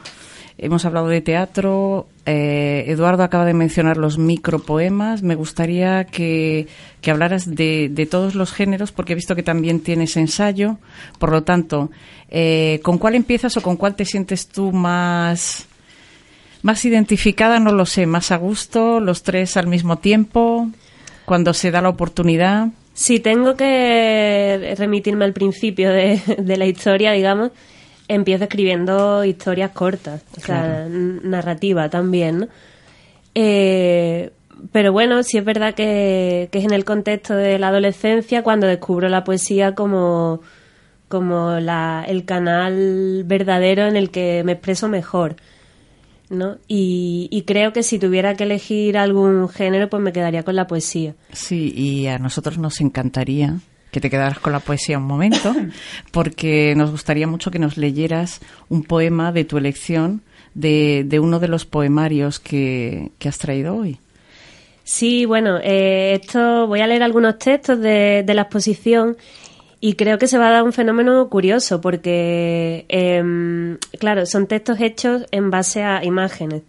[0.59, 6.67] hemos hablado de teatro, eh, Eduardo acaba de mencionar los micropoemas, me gustaría que,
[7.01, 10.79] que hablaras de, de todos los géneros, porque he visto que también tienes ensayo,
[11.19, 11.91] por lo tanto,
[12.31, 15.67] eh, ¿con cuál empiezas o con cuál te sientes tú más...
[16.63, 20.71] Más identificada, no lo sé, más a gusto, los tres al mismo tiempo,
[21.27, 22.69] cuando se da la oportunidad.
[22.95, 27.51] Si tengo que remitirme al principio de, de la historia, digamos,
[28.09, 32.49] empiezo escribiendo historias cortas, o sea, narrativa también, ¿no?
[33.35, 34.31] Eh,
[34.73, 38.67] pero bueno, sí es verdad que, que es en el contexto de la adolescencia cuando
[38.67, 40.41] descubro la poesía como,
[41.09, 45.37] como la, el canal verdadero en el que me expreso mejor.
[46.31, 46.57] ¿no?
[46.69, 50.67] Y, y creo que si tuviera que elegir algún género, pues me quedaría con la
[50.67, 51.15] poesía.
[51.33, 53.59] Sí, y a nosotros nos encantaría
[53.95, 55.55] que te quedaras con la poesía un momento,
[56.11, 61.39] porque nos gustaría mucho que nos leyeras un poema de tu elección de, de uno
[61.39, 64.01] de los poemarios que, que has traído hoy.
[64.83, 69.17] Sí, bueno, eh, esto voy a leer algunos textos de, de la exposición
[69.79, 74.81] y creo que se va a dar un fenómeno curioso porque, em, claro, son textos
[74.81, 76.63] hechos en base a imágenes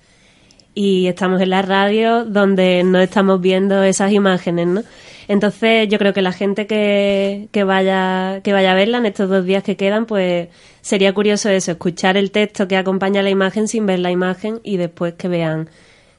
[0.75, 4.83] y estamos en la radio donde no estamos viendo esas imágenes, ¿no?
[5.27, 9.27] Entonces yo creo que la gente que, que vaya que vaya a verla en estos
[9.29, 10.49] dos días que quedan, pues
[10.81, 14.59] sería curioso eso, escuchar el texto que acompaña a la imagen sin ver la imagen
[14.63, 15.67] y después que vean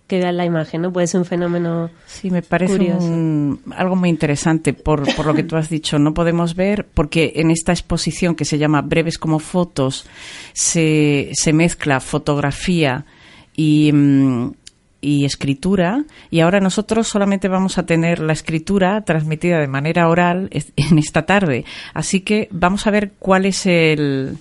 [0.09, 0.93] que vean la imagen, ¿no?
[0.93, 3.07] Puede ser un fenómeno Sí, me parece Curioso.
[3.07, 5.99] un- algo muy interesante por, por lo que tú has dicho.
[5.99, 10.07] No podemos ver, porque en esta exposición que se llama Breves como fotos,
[10.53, 13.05] se, se mezcla fotografía
[13.57, 14.53] y, mm,
[15.01, 20.51] y escritura y ahora nosotros solamente vamos a tener la escritura transmitida de manera oral
[20.77, 21.65] en esta tarde.
[21.95, 24.39] Así que vamos a ver cuál es el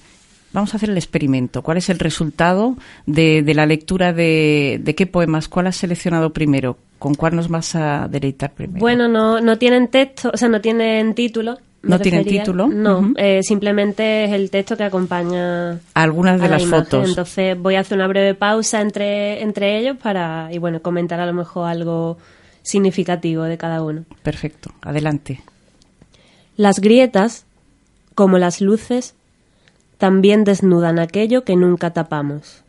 [0.54, 1.62] vamos a hacer el experimento.
[1.62, 5.50] ¿Cuál es el resultado de, la lectura de, de, qué poemas?
[5.50, 6.78] ¿Cuál has seleccionado primero?
[6.98, 8.80] ¿Con cuál nos vas a deleitar primero?
[8.80, 11.60] Bueno, no, no tienen texto, o sea, no tienen título.
[11.86, 12.68] ¿No tienen título?
[12.68, 17.10] No, eh, simplemente es el texto que acompaña algunas de las fotos.
[17.10, 21.26] Entonces voy a hacer una breve pausa entre, entre ellos para, y bueno, comentar a
[21.26, 22.18] lo mejor algo
[22.64, 24.06] significativo de cada uno.
[24.24, 25.42] Perfecto, adelante.
[26.58, 27.46] Las grietas,
[28.16, 29.14] como las luces,
[29.98, 32.64] también desnudan aquello que nunca tapamos.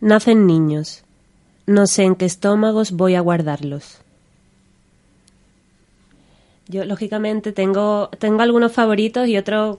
[0.00, 1.02] Nacen niños.
[1.68, 3.98] No sé en qué estómagos voy a guardarlos.
[6.66, 9.76] Yo, lógicamente, tengo, tengo algunos favoritos y otros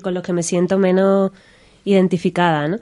[0.00, 1.32] con los que me siento menos
[1.84, 2.78] identificada, ¿no?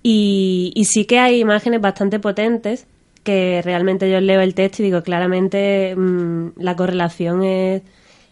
[0.00, 2.86] Y, y sí que hay imágenes bastante potentes
[3.24, 7.82] que realmente yo leo el texto y digo claramente mm, la correlación es,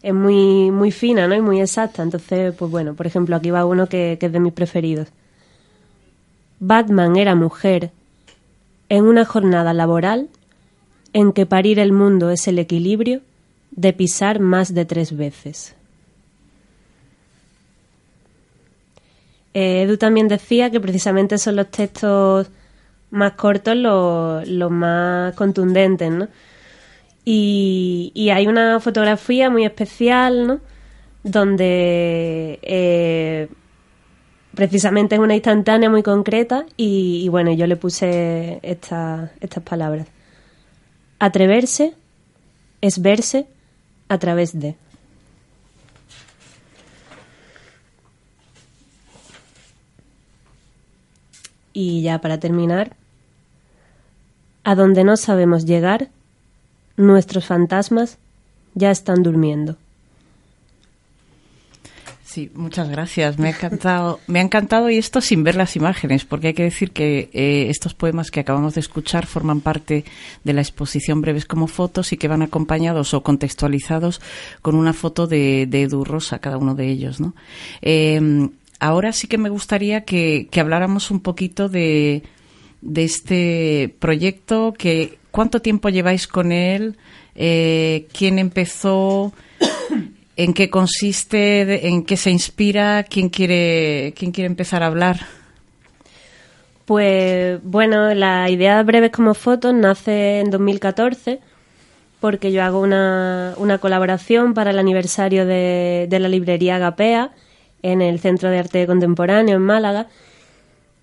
[0.00, 1.34] es muy, muy fina ¿no?
[1.34, 2.04] y muy exacta.
[2.04, 5.08] Entonces, pues bueno, por ejemplo, aquí va uno que, que es de mis preferidos.
[6.60, 7.90] Batman era mujer
[8.88, 10.28] en una jornada laboral
[11.12, 13.20] en que parir el mundo es el equilibrio
[13.70, 15.74] de pisar más de tres veces.
[19.54, 22.48] Eh, Edu también decía que precisamente son los textos
[23.10, 26.28] más cortos los, más contundentes, ¿no?
[27.24, 30.60] Y, hay una fotografía muy especial, ¿no?
[31.24, 33.48] Donde eh,
[34.56, 39.30] precisamente es una instantánea muy concreta y, bueno, yo le puse estas
[39.62, 40.08] palabras.
[41.20, 41.94] Atreverse
[42.80, 43.46] es verse
[44.08, 44.74] a través de.
[51.72, 52.96] Y ya para terminar,
[54.64, 56.08] a donde no sabemos llegar,
[56.96, 58.16] nuestros fantasmas
[58.74, 59.76] ya están durmiendo.
[62.36, 63.38] Sí, muchas gracias.
[63.38, 66.64] Me ha encantado, me ha encantado y esto sin ver las imágenes, porque hay que
[66.64, 70.04] decir que eh, estos poemas que acabamos de escuchar forman parte
[70.44, 74.20] de la exposición Breves como fotos y que van acompañados o contextualizados
[74.60, 77.34] con una foto de, de Edu Rosa, cada uno de ellos, ¿no?
[77.80, 82.22] Eh, ahora sí que me gustaría que, habláramos un poquito de,
[82.96, 86.98] este proyecto, que cuánto tiempo lleváis con él,
[87.34, 89.32] eh, quién empezó,
[90.36, 95.20] en qué consiste, en qué se inspira, quién quiere, quién quiere empezar a hablar.
[96.84, 101.40] Pues bueno, la idea de Breves como Fotos nace en 2014
[102.20, 107.32] porque yo hago una, una colaboración para el aniversario de, de la librería Agapea
[107.82, 110.06] en el Centro de Arte Contemporáneo en Málaga.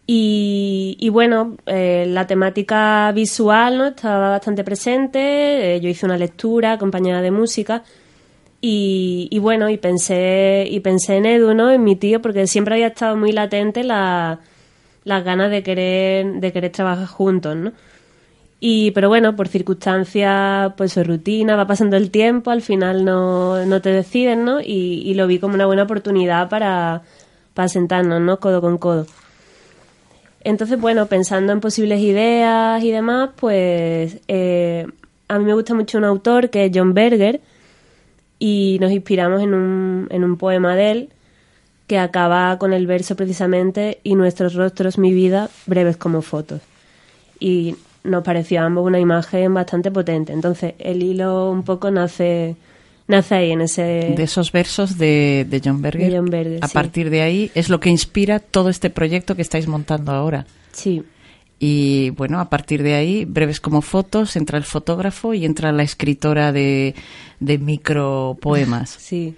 [0.05, 3.87] Y, bueno, eh, la temática visual ¿no?
[3.87, 5.75] estaba bastante presente.
[5.75, 7.83] Eh, yo hice una lectura acompañada de música.
[8.65, 11.69] Y, bueno, y pensé, y pensé en Edu, ¿no?
[11.69, 14.39] En mi tío, porque siempre había estado muy latente la,
[15.03, 17.73] las ganas de querer, de querer trabajar juntos, ¿no?
[18.61, 23.65] Y, pero bueno, por circunstancias, pues su rutina, va pasando el tiempo, al final no,
[23.65, 24.61] no te deciden, ¿no?
[24.61, 27.01] Y, lo vi como una buena oportunidad para,
[27.53, 28.39] para sentarnos, ¿no?
[28.39, 29.07] Codo con codo.
[30.45, 34.87] Entonces, bueno, pensando en posibles ideas y demás, pues eh,
[35.27, 37.41] a mí me gusta mucho un autor que es John Berger
[38.39, 41.09] y nos inspiramos en un, en un poema de él
[41.87, 46.61] que acaba con el verso precisamente y nuestros rostros, mi vida, breves como fotos.
[47.39, 50.33] Y nos pareció a ambos una imagen bastante potente.
[50.33, 52.55] Entonces, el hilo un poco nace
[53.05, 53.81] nace ahí en ese
[54.15, 56.59] de esos versos de, de John Berger.
[56.61, 60.45] a partir de ahí es lo que inspira todo este proyecto que estáis montando ahora.
[60.71, 61.03] Sí.
[61.59, 65.83] Y bueno, a partir de ahí, breves como fotos, entra el fotógrafo y entra la
[65.83, 66.95] escritora de,
[67.39, 68.89] de micropoemas.
[68.99, 69.35] Sí.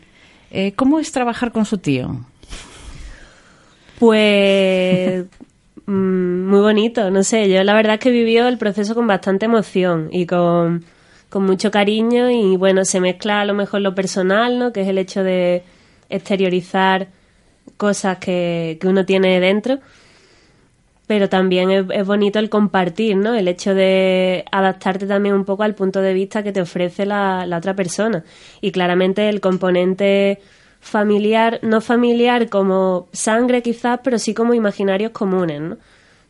[0.51, 2.25] Eh, ¿Cómo es trabajar con su tío?
[3.99, 5.25] Pues
[5.88, 9.45] Mm, muy bonito, no sé, yo la verdad es que vivió el proceso con bastante
[9.45, 10.84] emoción y con,
[11.36, 14.71] mucho cariño y bueno, se mezcla a lo mejor lo personal, ¿no?
[14.71, 15.63] Que es el hecho de
[16.09, 17.09] exteriorizar
[17.76, 19.80] cosas que, uno tiene dentro,
[21.08, 23.36] pero también es, bonito el compartir, ¿no?
[23.36, 27.45] El hecho de adaptarte también un poco al punto de vista que te ofrece la,
[27.45, 28.24] la otra persona
[28.62, 30.39] y claramente el componente
[30.80, 35.78] familiar, no familiar como sangre quizás, pero sí como imaginarios comunes, ¿no?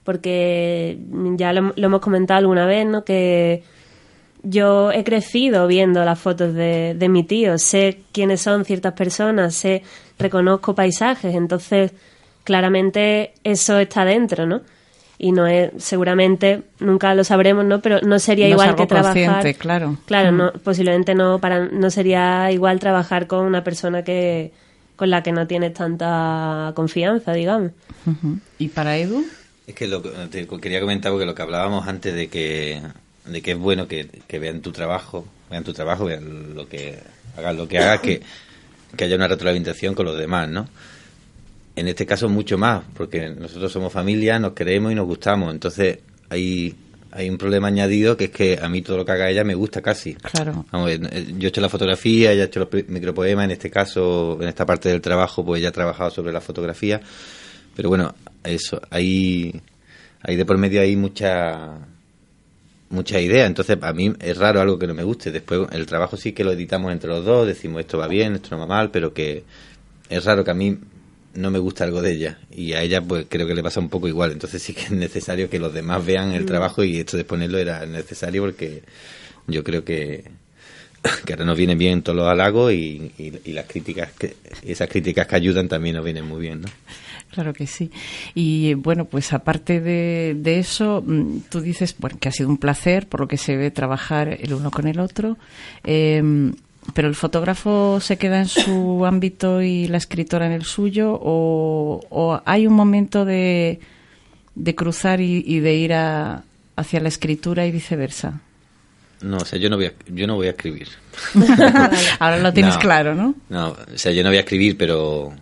[0.03, 0.99] Porque
[1.35, 3.03] ya lo, hemos comentado alguna vez, ¿no?
[3.03, 3.63] Que
[4.43, 9.55] yo he crecido viendo las fotos de, de mi tío, sé quiénes son ciertas personas,
[9.55, 9.83] sé,
[10.19, 11.93] reconozco paisajes, entonces
[12.45, 14.61] claramente eso está dentro, ¿no?
[15.17, 17.81] Y no es, seguramente, nunca lo sabremos, ¿no?
[17.81, 19.13] Pero no sería No es igual algo que trabajar.
[19.13, 19.97] consciente, claro.
[20.05, 20.37] Claro, Mm.
[20.37, 24.51] no, posiblemente no, para, no sería igual trabajar con una persona que
[24.97, 27.71] con la que no tienes tanta confianza, digamos.
[28.59, 29.25] ¿Y para Edu?
[29.67, 32.81] Es que lo, que- te quería comentar porque lo que hablábamos antes de que,
[33.25, 36.97] de que es bueno que, que vean tu trabajo, vean tu trabajo, vean lo que
[37.37, 38.21] hagas lo que hagas, que,
[38.95, 40.67] que haya una retroalimentación con los demás, ¿no?
[41.75, 45.99] En este caso mucho más, porque nosotros somos familia, nos queremos y nos gustamos, entonces
[46.29, 46.73] hay,
[47.11, 49.55] hay un problema añadido que es que a mí todo lo que haga ella me
[49.55, 50.15] gusta casi.
[50.15, 50.65] Claro.
[50.71, 54.37] Vamos, eh, yo he hecho la fotografía, ella ha hecho los micropoemas, en este caso,
[54.41, 57.01] en esta parte del trabajo, pues ella ha trabajado sobre la fotografía.
[57.75, 59.61] Pero bueno, eso, hay,
[60.21, 61.77] hay de por medio hay mucha
[62.89, 65.31] mucha idea, entonces a mí es raro algo que no me guste.
[65.31, 68.49] Después el trabajo sí que lo editamos entre los dos, decimos esto va bien, esto
[68.51, 69.43] no va mal, pero que
[70.09, 70.77] es raro que a mí
[71.35, 73.89] no me gusta algo de ella y a ella pues creo que le pasa un
[73.89, 77.17] poco igual, entonces sí que es necesario que los demás vean el trabajo y esto
[77.17, 78.83] de ponerlo era necesario porque
[79.47, 80.23] yo creo que
[81.23, 84.89] que ahora nos vienen bien todos los halagos y, y- y las críticas que esas
[84.89, 86.67] críticas que ayudan también nos vienen muy bien, ¿no?
[87.29, 87.91] Claro que sí.
[88.33, 92.57] Y bueno, pues aparte de, de eso, mm, tú dices bueno, que ha sido un
[92.57, 95.37] placer, por lo que se ve trabajar el uno con el otro.
[95.83, 96.23] Eh,
[96.93, 102.01] pero el fotógrafo se queda en su ámbito y la escritora en el suyo, o,
[102.09, 103.79] o hay un momento de,
[104.55, 106.43] de cruzar y, y de ir a-
[106.75, 108.41] hacia la escritura y viceversa.
[109.21, 110.89] No, o sea, yo no voy a, yo no voy a escribir.
[112.19, 112.79] Ahora lo tienes No.
[112.81, 113.33] claro, ¿no?
[113.49, 115.33] No, o sea, yo no voy a escribir, pero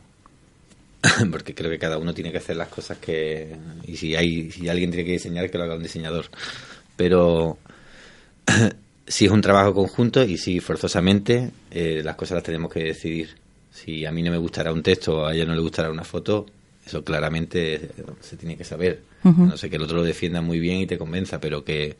[1.31, 4.69] porque creo que cada uno tiene que hacer las cosas que y si hay si
[4.69, 6.27] alguien tiene que diseñar que lo haga un diseñador.
[6.95, 7.57] Pero
[9.07, 13.29] si es un trabajo conjunto y si forzosamente eh, las cosas las tenemos que decidir.
[13.71, 16.03] Si a mí no me gustará un texto o a ella no le gustará una
[16.03, 16.45] foto,
[16.85, 17.89] eso claramente
[18.21, 19.01] se tiene que saber.
[19.23, 21.95] No sé que el otro lo defienda muy bien y te convenza, pero que,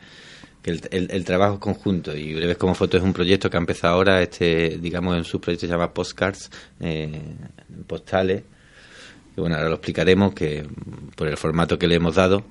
[0.61, 2.15] que el, el- el trabajo es conjunto.
[2.15, 5.39] Y Breves como Foto es un proyecto que ha empezado ahora, este digamos en su
[5.41, 7.19] proyecto se llama Postcards, eh,
[7.87, 8.43] postales.
[9.33, 10.63] Que bueno, ahora lo explicaremos que
[11.15, 12.43] por el formato que le hemos dado,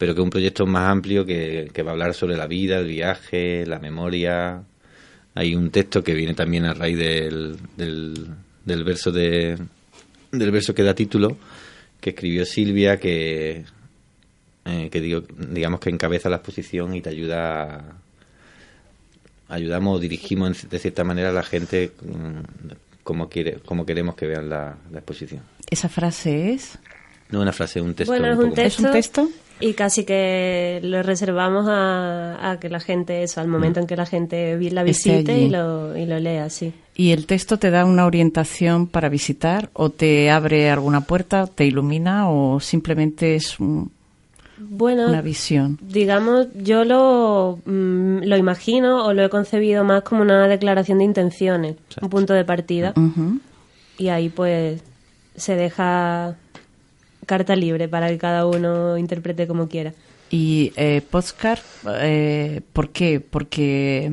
[0.00, 2.78] pero que es un proyecto más amplio que, que va a hablar sobre la vida,
[2.78, 4.62] el viaje, la memoria.
[5.34, 8.14] Hay un texto que viene también a raíz del, del,
[8.64, 9.58] del verso de
[10.32, 11.36] del verso que da título,
[12.00, 13.64] que escribió Silvia, que
[14.64, 20.62] eh, que digo, digamos que encabeza la exposición y te ayuda a- ayudamos o dirigimos
[20.64, 22.72] en- de cierta manera a la gente mm,
[23.02, 25.42] como quiere como queremos que vean la, la exposición.
[25.68, 26.78] Esa frase es.
[27.30, 28.12] No una frase, un texto.
[28.12, 28.62] bueno, es un texto.
[28.62, 29.28] ¿Es un texto?
[29.60, 33.96] Y casi que lo reservamos a, a que la gente, eso, al momento en que
[33.96, 36.72] la gente la visite y lo, y lo lea, sí.
[36.94, 41.64] ¿Y el texto te da una orientación para visitar o te abre alguna puerta, te
[41.66, 43.90] ilumina o simplemente es un-
[44.58, 45.78] Bueno, una visión?
[45.82, 51.04] digamos, yo lo, mm, lo imagino o lo he concebido más como una declaración de
[51.04, 52.06] intenciones, Exacto.
[52.06, 52.92] un punto de partida.
[53.98, 54.82] Y ahí pues
[55.36, 56.36] se deja
[57.30, 59.92] carta libre para que cada uno interprete como quiera.
[60.30, 61.60] Y eh, Postcard,
[62.00, 63.20] eh, ¿por qué?
[63.20, 64.12] Porque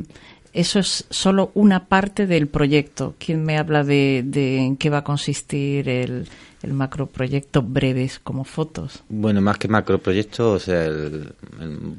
[0.53, 3.13] eso es solo una parte del proyecto.
[3.23, 6.27] ¿Quién me habla de, de en qué va a consistir el,
[6.63, 9.03] el macroproyecto breves como fotos?
[9.09, 11.93] Bueno, más que macroproyecto, o sea, el, el-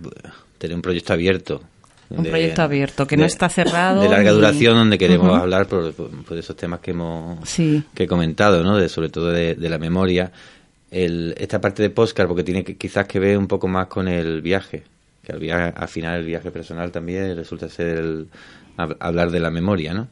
[0.58, 1.60] tener un proyecto abierto.
[2.10, 5.92] Un proyecto abierto, que no está cerrado De larga ni- duración, donde queremos hablar por,
[5.92, 7.82] por- por esos temas que hemos Sí.
[7.94, 8.78] que he comentado, ¿no?
[8.78, 10.32] De, sobre todo de, de la memoria.
[10.90, 14.08] El, esta parte de postcard, porque tiene que, quizás que ver un poco más con
[14.08, 14.82] el viaje.
[15.22, 18.26] Que al, viaje, al final el viaje personal también resulta ser el,
[18.78, 20.08] hab- hablar de la memoria, ¿no?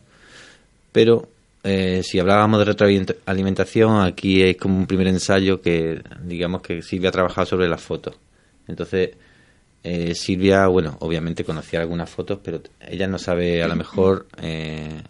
[0.92, 1.28] Pero
[1.64, 7.08] eh, si hablábamos de retroalimentación, aquí es como un primer ensayo que, digamos que Silvia
[7.08, 8.14] ha trabajado sobre las fotos.
[8.68, 9.10] Entonces,
[9.82, 15.00] eh, Silvia, bueno, obviamente conocía algunas fotos, pero ella no sabe, a lo mejor, eh,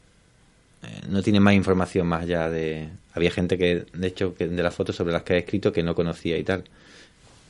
[1.08, 2.88] no tiene más información más allá de...
[3.14, 5.82] Había gente que, de hecho, que de las fotos sobre las que ha escrito que
[5.82, 6.64] no conocía y tal.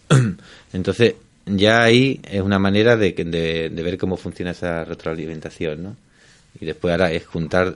[0.72, 1.14] Entonces,
[1.46, 5.96] ya ahí es una manera de, que- de, de ver cómo funciona esa retroalimentación, ¿no?
[6.60, 7.74] Y después ahora es juntar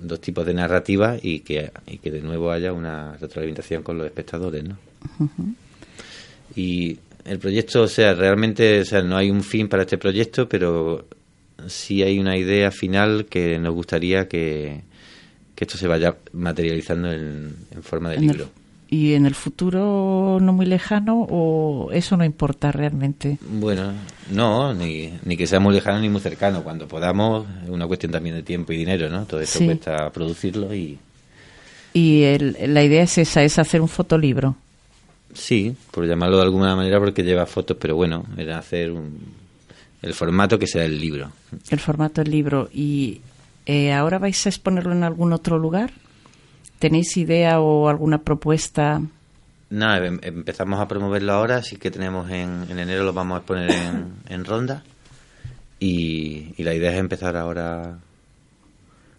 [0.00, 4.06] dos tipos de narrativa y que, y que de nuevo haya una retroalimentación con los
[4.06, 4.78] espectadores, ¿no?
[6.54, 10.48] Y el proyecto, o sea, realmente, o sea, no hay un fin para este proyecto,
[10.48, 11.06] pero
[11.66, 14.82] sí hay una idea final que nos gustaría que,
[15.62, 18.48] que esto se vaya materializando en, en forma de En el- libro.
[18.90, 23.38] ¿Y en el futuro no muy lejano o eso no importa realmente?
[23.48, 23.92] Bueno,
[24.30, 26.62] no, ni, ni que sea muy lejano ni muy cercano.
[26.62, 29.24] Cuando podamos, es una cuestión también de tiempo y dinero, ¿no?
[29.24, 29.64] Todo esto Sí.
[29.64, 30.98] cuesta producirlo y...
[31.94, 34.56] Y el- la idea es esa, es hacer un fotolibro.
[35.32, 39.18] Sí, por llamarlo de alguna manera porque lleva fotos, pero bueno, era hacer un,
[40.02, 41.30] el formato que sea el libro.
[41.70, 42.68] El formato del libro.
[42.74, 43.22] ¿Y
[43.66, 45.92] eh, ahora vais a exponerlo en algún otro lugar?
[46.78, 49.00] ¿Tenéis idea o alguna propuesta?
[49.70, 53.38] Nada, em- empezamos a promoverlo ahora, así que tenemos en, en enero lo vamos a
[53.38, 54.82] exponer en, en Ronda
[55.78, 57.98] y, y la idea es empezar ahora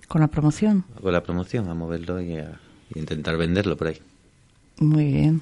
[0.08, 0.86] ¿Con la promoción?
[1.02, 2.60] con la promoción, a moverlo y a
[2.94, 3.98] y intentar venderlo por ahí.
[4.80, 5.42] Muy bien.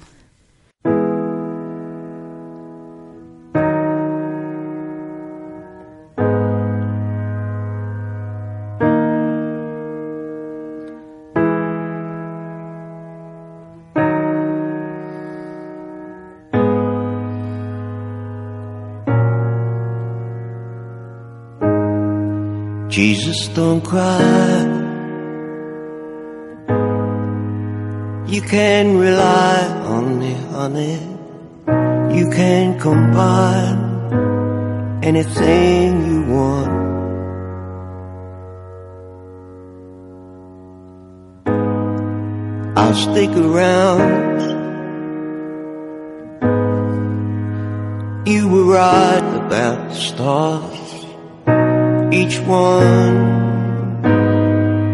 [23.32, 24.60] Jesus, don't cry.
[28.26, 30.98] You can rely on me, honey.
[32.16, 33.78] You can combine
[35.02, 36.72] anything you want.
[42.76, 44.40] I'll stick around.
[48.26, 50.91] You were right about the stars.
[52.12, 53.16] Each one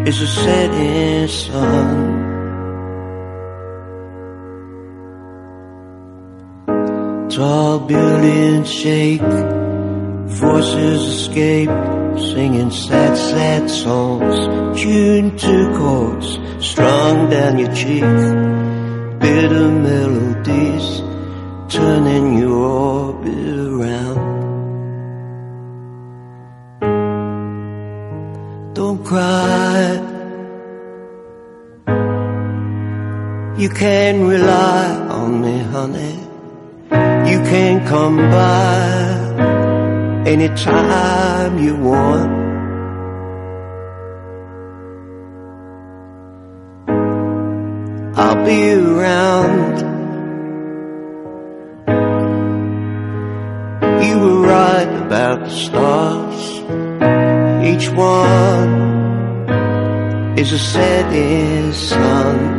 [0.07, 1.87] is a setting sun.
[7.29, 9.21] Tall buildings shake,
[10.43, 11.69] voices escape,
[12.17, 18.09] singing sad, sad songs, tuned to chords, strung down your cheek.
[19.19, 21.01] Bitter melodies,
[21.67, 23.08] turning you orbit
[33.59, 36.15] You can rely on me, honey.
[37.29, 39.09] You can come by
[40.25, 42.31] anytime you want.
[48.17, 49.77] I'll be around.
[54.05, 56.61] You were right about the stars.
[57.67, 58.71] Each one
[60.39, 62.58] is a setting sun.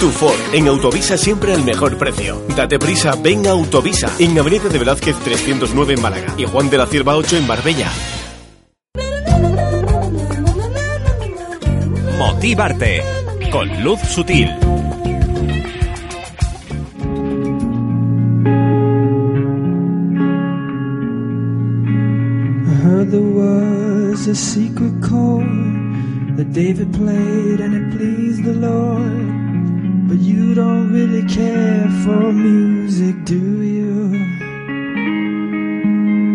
[0.00, 2.42] Tu Ford, en Autovisa siempre al mejor precio.
[2.54, 6.76] Date prisa, ven a Autovisa, en Avenida de Velázquez 309 en Málaga y Juan de
[6.76, 7.90] la Cierva 8 en Marbella.
[12.18, 13.02] Motivarte.
[13.50, 14.50] Con Luz Sutil.
[22.66, 29.45] I heard there was a secret chord that David played and it pleased the Lord.
[30.08, 34.10] But you don't really care for music, do you?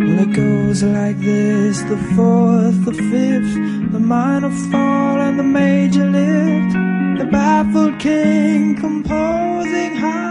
[0.06, 3.56] Well, it goes like this the fourth, the fifth,
[3.94, 6.74] the minor fall, and the major lift.
[7.20, 10.31] The baffled king composing hallelujah.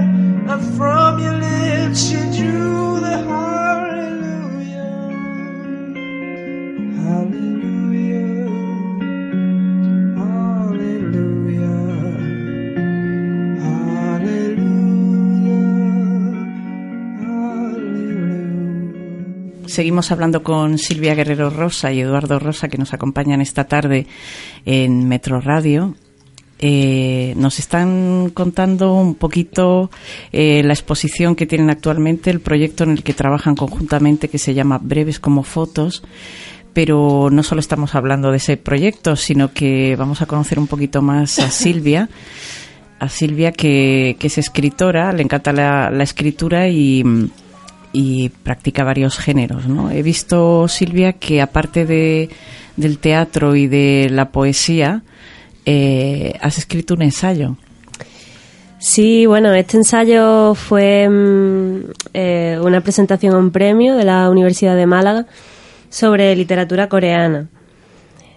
[19.71, 24.05] Seguimos hablando con Silvia Guerrero Rosa y Eduardo Rosa que nos acompañan esta tarde
[24.65, 25.95] en Metro Radio.
[26.59, 29.89] Eh, nos están contando un poquito
[30.33, 34.53] eh, la exposición que tienen actualmente, el proyecto en el que trabajan conjuntamente que se
[34.53, 36.03] llama Breves como Fotos.
[36.73, 41.01] Pero no solo estamos hablando de ese proyecto, sino que vamos a conocer un poquito
[41.01, 42.09] más a Silvia.
[42.99, 47.05] A Silvia, que, es escritora, le encanta la escritura y,
[47.93, 49.67] y practica varios géneros.
[49.67, 49.91] ¿no?
[49.91, 52.29] He visto, Silvia, que aparte de,
[52.77, 55.03] del teatro y de la poesía,
[55.65, 57.57] eh, has escrito un ensayo.
[58.79, 61.81] Sí, bueno, este ensayo fue mm,
[62.15, 65.27] eh, una presentación a un premio de la Universidad de Málaga
[65.89, 67.47] sobre literatura coreana.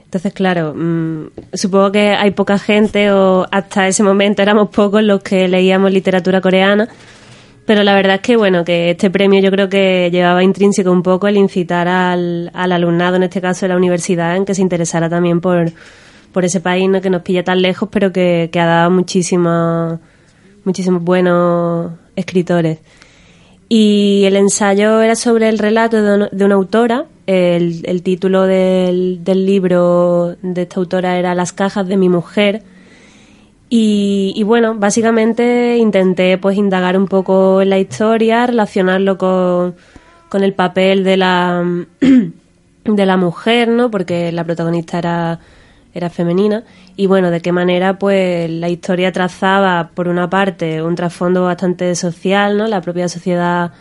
[0.05, 5.22] Entonces, claro, mm, supongo que hay poca gente o hasta ese momento éramos pocos los
[5.22, 6.88] que leíamos literatura coreana,
[7.66, 11.02] pero la verdad es que, bueno, que este premio yo creo que llevaba intrínseco un
[11.02, 14.62] poco el incitar al, al alumnado, en este caso de la universidad, en que se
[14.62, 15.72] interesara también por,
[16.32, 17.00] por ese país ¿no?
[17.00, 19.98] que nos pilla tan lejos, pero que, que ha dado muchísimos,
[20.64, 22.78] muchísimos buenos escritores.
[23.68, 27.06] Y el ensayo era sobre el relato de, un- de una autora.
[27.26, 32.62] El, el título del, del libro de esta autora era Las cajas de mi mujer.
[33.77, 39.75] Y, y bueno, básicamente intenté pues indagar un poco en la historia, relacionarlo con,
[40.29, 41.64] con el papel de la,
[42.85, 43.91] de la mujer, ¿no?
[43.91, 45.41] Porque la protagonista era,
[45.93, 46.62] era femenina.
[46.95, 51.97] Y bueno, de qué manera pues la historia trazaba, por una parte, un trasfondo bastante
[51.97, 52.68] social, ¿no?
[52.68, 53.72] La propia sociedad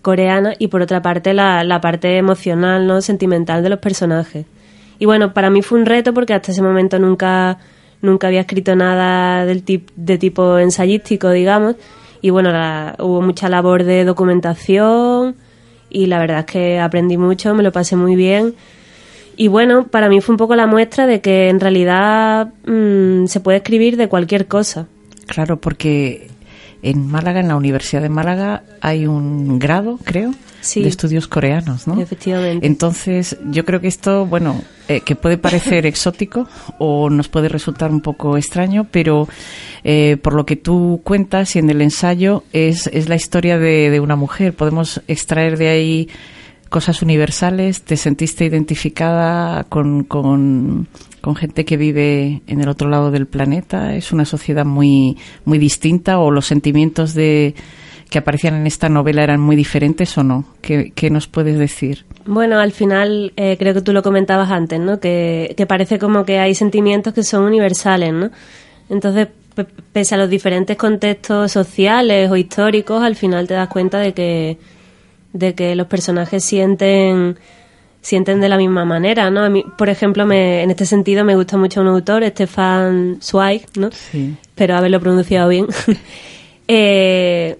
[0.00, 3.02] coreana y por otra parte la, la parte emocional, ¿no?
[3.02, 4.46] Sentimental de los personajes.
[4.98, 7.58] Y bueno, para mí fue un reto porque hasta ese momento nunca,
[8.02, 11.76] nunca había escrito nada del tip, de tipo ensayístico, digamos.
[12.20, 15.36] Y bueno, la- hubo mucha labor de documentación
[15.90, 18.54] y la verdad es que aprendí mucho, me lo pasé muy bien.
[19.36, 23.40] Y bueno, para mí fue un poco la muestra de que en realidad mm, se
[23.40, 24.86] puede escribir de cualquier cosa.
[25.26, 26.28] Claro, porque
[26.82, 30.82] en Málaga, en la Universidad de Málaga, hay un grado, creo, Sí.
[30.82, 32.00] de estudios coreanos, ¿no?
[32.00, 32.66] Efectivamente.
[32.66, 36.48] Entonces, yo creo que esto, bueno, eh, que puede parecer exótico
[36.78, 39.28] o nos puede resultar un poco extraño, pero
[39.84, 43.90] eh, por lo que tú cuentas y en el ensayo es, es la historia de,
[43.90, 44.54] de una mujer.
[44.54, 46.08] Podemos extraer de ahí
[46.68, 47.82] cosas universales.
[47.82, 50.86] ¿Te sentiste identificada con, con,
[51.36, 53.94] gente que vive en el otro lado del planeta?
[53.94, 57.54] ¿Es una sociedad muy, muy distinta o los sentimientos de
[58.10, 60.44] que aparecían en esta novela eran muy diferentes o no?
[60.62, 62.06] ¿Qué, qué nos puedes decir?
[62.24, 64.98] Bueno, al final eh, creo que tú lo comentabas antes, ¿no?
[65.00, 68.30] Que, que parece como que hay sentimientos que son universales, ¿no?
[68.88, 73.98] Entonces, pe- pese a los diferentes contextos sociales o históricos, al final te das cuenta
[73.98, 74.56] de que,
[75.38, 77.38] de que los personajes sienten
[78.00, 79.40] sienten de la misma manera, ¿no?
[79.42, 83.62] A mí, por ejemplo, me, en este sentido me gusta mucho un autor, Stefan Zweig,
[83.76, 83.90] ¿no?
[83.90, 84.34] Sí.
[84.40, 85.66] Espero haberlo pronunciado bien.
[86.68, 87.58] eh,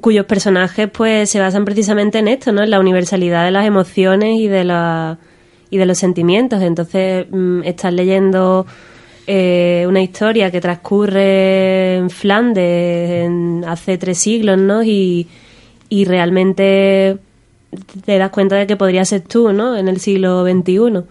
[0.00, 2.62] cuyos personajes pues se basan precisamente en esto, ¿no?
[2.62, 5.18] En la universalidad de las emociones y de la
[5.70, 6.62] y de los sentimientos.
[6.62, 8.66] Entonces, mm, estás leyendo
[9.26, 14.84] eh, una historia que transcurre en Flandes en- hace tres siglos, ¿no?
[14.84, 15.26] Y,
[15.88, 17.18] y realmente
[18.04, 19.76] te das cuenta de que podría ser tú, ¿no?
[19.76, 21.02] En el siglo XXI.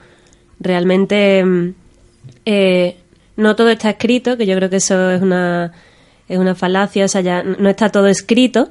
[0.59, 1.73] Realmente mm,
[2.45, 2.97] eh,
[3.38, 5.71] no todo está escrito, que yo creo que eso es una,
[6.28, 8.69] es una falacia, o sea, ya no está todo escrito.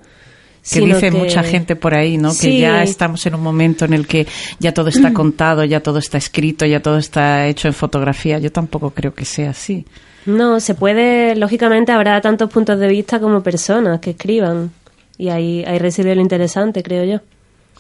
[0.71, 2.31] Que dice que- mucha gente por ahí, ¿no?
[2.35, 4.27] Que ya estamos en un momento en el que
[4.59, 8.39] ya todo está contado, ya todo está escrito, ya todo está hecho en fotografía.
[8.39, 9.85] Yo tampoco creo que sea así.
[10.25, 14.71] No, se puede, lógicamente habrá tantos puntos de vista como personas que escriban.
[15.19, 17.21] Y ahí, ahí reside lo interesante, creo yo.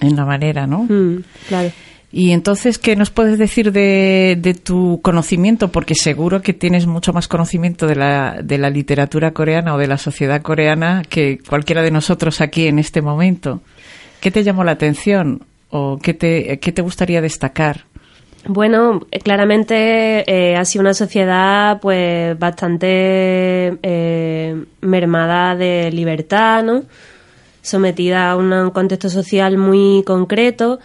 [0.00, 0.84] En la manera, ¿no?
[0.84, 1.70] Mm, claro.
[2.16, 5.72] Y entonces, ¿qué nos puedes decir de, de tu conocimiento?
[5.72, 9.88] Porque seguro que tienes mucho más conocimiento de la, de la literatura coreana o de
[9.88, 13.62] la sociedad coreana que cualquiera de nosotros aquí en este momento.
[14.20, 17.84] ¿Qué te llamó la atención o qué te, qué te gustaría destacar?
[18.46, 26.82] Bueno, claramente eh, ha sido una sociedad pues bastante eh, mermada de libertad, ¿no?
[27.64, 30.78] Sometida a un contexto social muy concreto,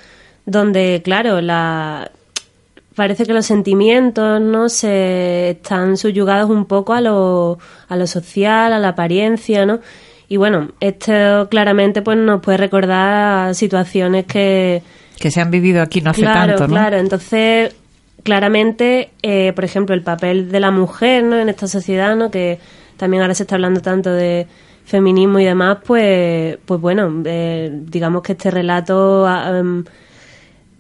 [0.46, 2.10] donde, claro, la
[2.96, 8.74] parece que los sentimientos no se están subyugados un poco a lo, a lo social,
[8.74, 9.80] a la apariencia, ¿no?
[10.28, 14.82] Y bueno, esto claramente pues nos puede recordar a situaciones que
[15.20, 16.74] que se han vivido aquí no hace claro, tanto, ¿no?
[16.74, 17.76] Claro, entonces
[18.24, 21.38] claramente, eh, por ejemplo, el papel de la mujer, ¿no?
[21.38, 22.32] En esta sociedad, ¿no?
[22.32, 22.60] Que
[22.98, 24.48] también ahora se está hablando tanto de
[24.90, 29.86] feminismo y demás, pues, pues bueno, eh, digamos que este relato ah, em,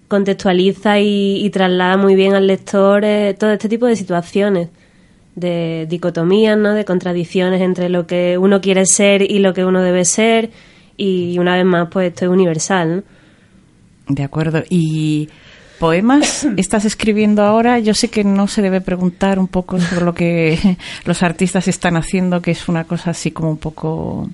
[0.07, 4.69] contextualiza y, traslada muy bien al lector eh, todo este tipo de situaciones
[5.35, 6.73] de dicotomías, ¿no?
[6.73, 10.49] de contradicciones entre lo que uno quiere ser y lo que uno debe ser
[10.97, 12.97] y una vez más pues esto es universal.
[12.97, 13.03] ¿no?
[14.15, 14.63] De acuerdo.
[14.69, 15.29] ¿Y
[15.79, 17.79] poemas estás escribiendo ahora?
[17.79, 21.95] Yo sé que no se debe preguntar un poco sobre lo que los artistas están
[21.95, 24.29] haciendo, que es una cosa así como un poco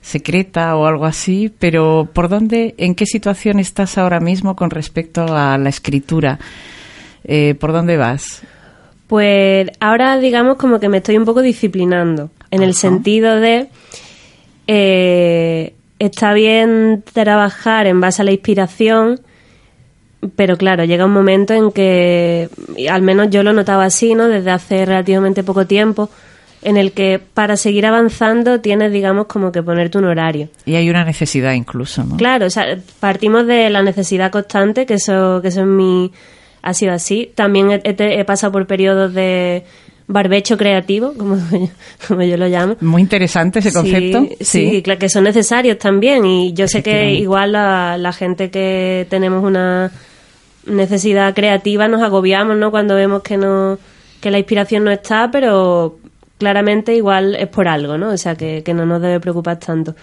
[0.00, 5.22] secreta o algo así, pero ¿por dónde, en qué situación estás ahora mismo con respecto
[5.34, 6.38] a la escritura?
[7.24, 8.42] Eh, ¿Por dónde vas?
[9.06, 13.68] Pues ahora digamos como que me estoy un poco disciplinando, en el sentido de
[14.66, 19.20] eh, está bien trabajar en base a la inspiración,
[20.36, 22.48] pero claro, llega un momento en que,
[22.90, 24.28] al menos yo lo notaba así, ¿no?
[24.28, 26.10] Desde hace relativamente poco tiempo,
[26.62, 30.48] en el que para seguir avanzando tienes, digamos, como que ponerte un horario.
[30.66, 32.16] Y hay una necesidad incluso, ¿no?
[32.16, 36.10] Claro, o sea, partimos de la necesidad constante, que eso, que eso en mi
[36.62, 37.30] ha sido así.
[37.36, 39.62] También he, he- he pasado por periodos de
[40.08, 41.68] barbecho creativo, como, yo-
[42.08, 42.74] como yo lo llamo.
[42.80, 44.26] Muy interesante ese concepto.
[44.40, 46.26] Sí, sí, claro, que son necesarios también.
[46.26, 49.92] Y yo sé que igual la, la gente que tenemos una
[50.68, 52.70] necesidad creativa nos agobiamos, ¿no?
[52.70, 53.78] Cuando vemos que no
[54.20, 55.98] que la inspiración no está, pero
[56.38, 58.10] claramente igual es por algo, ¿no?
[58.10, 59.94] O sea, que, que no nos debe preocupar tanto.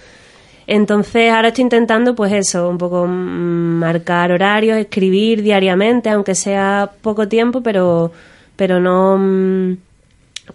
[0.67, 7.27] Entonces, ahora estoy intentando, pues eso, un poco marcar horarios, escribir diariamente, aunque sea poco
[7.27, 8.11] tiempo, pero,
[8.55, 9.77] pero no.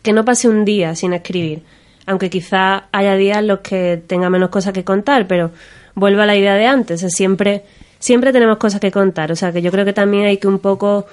[0.02, 1.62] que no pase un día sin escribir.
[2.06, 5.52] Aunque quizá haya días en los que tenga menos cosas que contar, pero
[5.94, 7.00] vuelvo a la idea de antes.
[7.00, 7.62] sea, siempre,
[8.00, 9.30] siempre tenemos cosas que contar.
[9.30, 11.06] O sea, que yo creo que también hay que un poco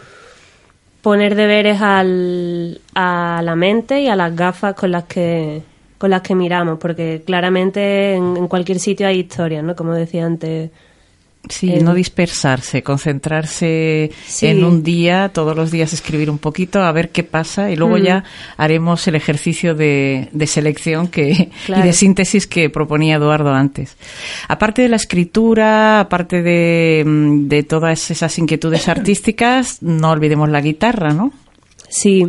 [1.03, 5.61] poner deberes al, a la mente y a las gafas con las que
[5.99, 9.75] con las que miramos, porque claramente en, en cualquier sitio hay historias, ¿no?
[9.75, 10.69] Como decía antes.
[11.49, 14.47] Sí, no dispersarse, concentrarse Sí.
[14.47, 17.97] en un día, todos los días escribir un poquito, a ver qué pasa y luego
[17.97, 18.01] Mm.
[18.03, 18.23] ya
[18.57, 21.83] haremos el ejercicio de, de selección que, Claro.
[21.83, 23.95] y de síntesis que proponía Eduardo antes.
[24.49, 30.59] Aparte de la escritura, aparte de, mm, de todas esas inquietudes artísticas, no olvidemos la
[30.59, 31.31] guitarra, ¿no?
[31.87, 32.27] Sí,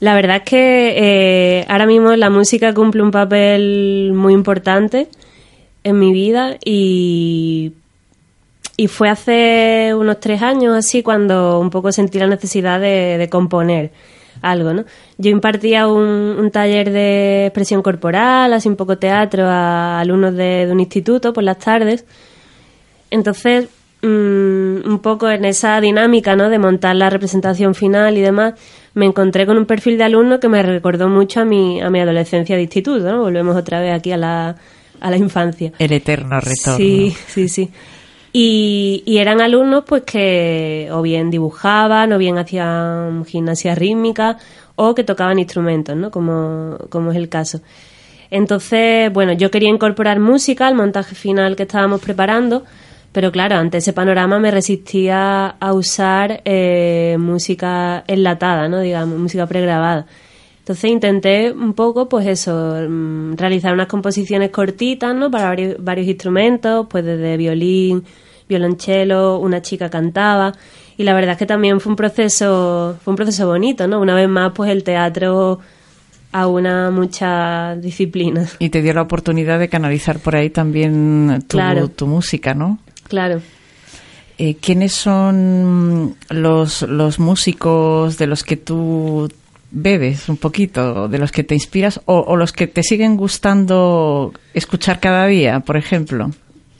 [0.00, 5.08] la verdad es que eh, ahora mismo la música cumple un papel muy importante
[5.84, 7.72] en mi vida y,
[8.82, 13.28] y fue hace unos tres años así cuando un poco sentí la necesidad de, de
[13.28, 13.92] componer
[14.40, 14.84] algo, ¿no?
[15.18, 20.66] Yo impartía un, un taller de expresión corporal, así un poco teatro a alumnos de,
[20.66, 22.04] de un instituto por las tardes.
[23.12, 23.68] Entonces,
[24.02, 26.48] mm, un poco en esa dinámica, ¿no?
[26.48, 28.54] De montar la representación final y demás,
[28.94, 32.00] me encontré con un perfil de alumno que me recordó mucho a mi, a mi
[32.00, 33.20] adolescencia de instituto, ¿no?
[33.20, 34.56] Volvemos otra vez aquí a la,
[34.98, 35.70] a la infancia.
[35.78, 36.78] El eterno retorno.
[36.78, 37.70] Sí, sí, sí.
[38.32, 44.38] Y, y eran alumnos pues que o bien dibujaban o bien hacían gimnasia rítmica
[44.74, 46.10] o que tocaban instrumentos, ¿no?
[46.10, 47.60] Como, como es el caso.
[48.30, 52.64] Entonces, bueno, yo quería incorporar música al montaje final que estábamos preparando,
[53.12, 58.80] pero claro, ante ese panorama me resistía a usar eh, música enlatada, ¿no?
[58.80, 60.06] Digamos, música pregrabada.
[60.62, 65.28] Entonces intenté un poco, pues eso, mm, realizar unas composiciones cortitas, ¿no?
[65.30, 68.04] Para vari- varios instrumentos, pues desde violín,
[68.48, 70.52] violonchelo, una chica cantaba.
[70.96, 74.00] Y la verdad es que también fue un proceso, fue un proceso bonito, ¿no?
[74.00, 75.58] Una vez más, pues el teatro
[76.30, 78.54] aúna muchas disciplinas.
[78.60, 81.88] Y te dio la oportunidad de canalizar por ahí también tu, Claro.
[81.88, 82.78] tu música, ¿no?
[83.08, 83.40] Claro.
[84.38, 89.28] Eh, ¿Quiénes son los, los músicos de los que tú
[89.74, 94.32] bebes un poquito, de los que te inspiras o, o los que te siguen gustando
[94.54, 96.30] escuchar cada día, por ejemplo?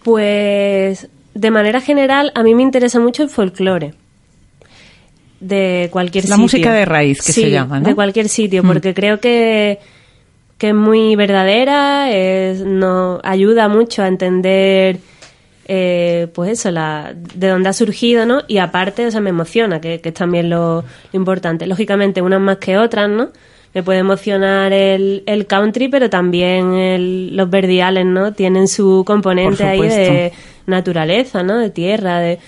[0.04, 3.94] Pues de manera general a mí me interesa mucho el folclore
[5.40, 6.42] de cualquier La sitio.
[6.42, 7.88] música de raíz, que se llama, ¿no?
[7.88, 8.66] de cualquier sitio, Mm.
[8.66, 9.78] porque creo que,
[10.58, 14.98] que es muy verdadera, es, nos ayuda mucho a entender
[15.66, 18.42] eh, pues eso, la, de dónde ha surgido, ¿no?
[18.48, 21.66] Y aparte, o sea, me emociona, que, que es también lo, lo importante.
[21.66, 23.28] Lógicamente, unas más que otras, ¿no?
[23.74, 28.32] Me puede emocionar el, el country, pero también el- los verdiales, ¿no?
[28.34, 30.32] Tienen su componente ahí de
[30.66, 31.58] naturaleza, ¿no?
[31.58, 32.38] De tierra, de...